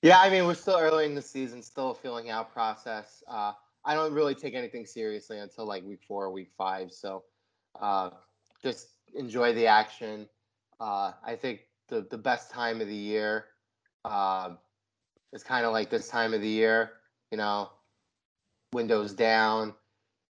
[0.02, 3.22] yeah, I mean, we're still early in the season, still a feeling out process.
[3.28, 3.52] Uh,
[3.84, 6.90] I don't really take anything seriously until like week four or week five.
[6.90, 7.24] So
[7.80, 8.10] uh,
[8.62, 10.26] just enjoy the action.
[10.80, 11.60] Uh, I think
[11.90, 13.46] the, the best time of the year
[14.04, 14.50] uh,
[15.32, 16.92] is kind of like this time of the year,
[17.30, 17.70] you know,
[18.72, 19.74] windows down.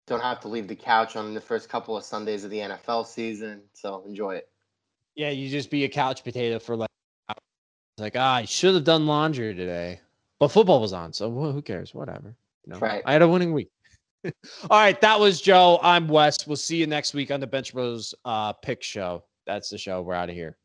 [0.07, 3.05] Don't have to leave the couch on the first couple of Sundays of the NFL
[3.05, 3.61] season.
[3.73, 4.49] So enjoy it.
[5.15, 6.89] yeah, you just be a couch potato for like,
[7.97, 9.99] like ah, I should have done laundry today,
[10.39, 11.93] but football was on, so who cares?
[11.93, 12.35] Whatever.
[12.65, 13.03] You know, Right.
[13.05, 13.69] I had a winning week.
[14.25, 14.31] All
[14.79, 15.79] right, that was Joe.
[15.81, 16.47] I'm Wes.
[16.47, 19.23] We'll see you next week on the Bench Bros uh, Pick Show.
[19.47, 20.01] That's the show.
[20.01, 20.57] We're out of here.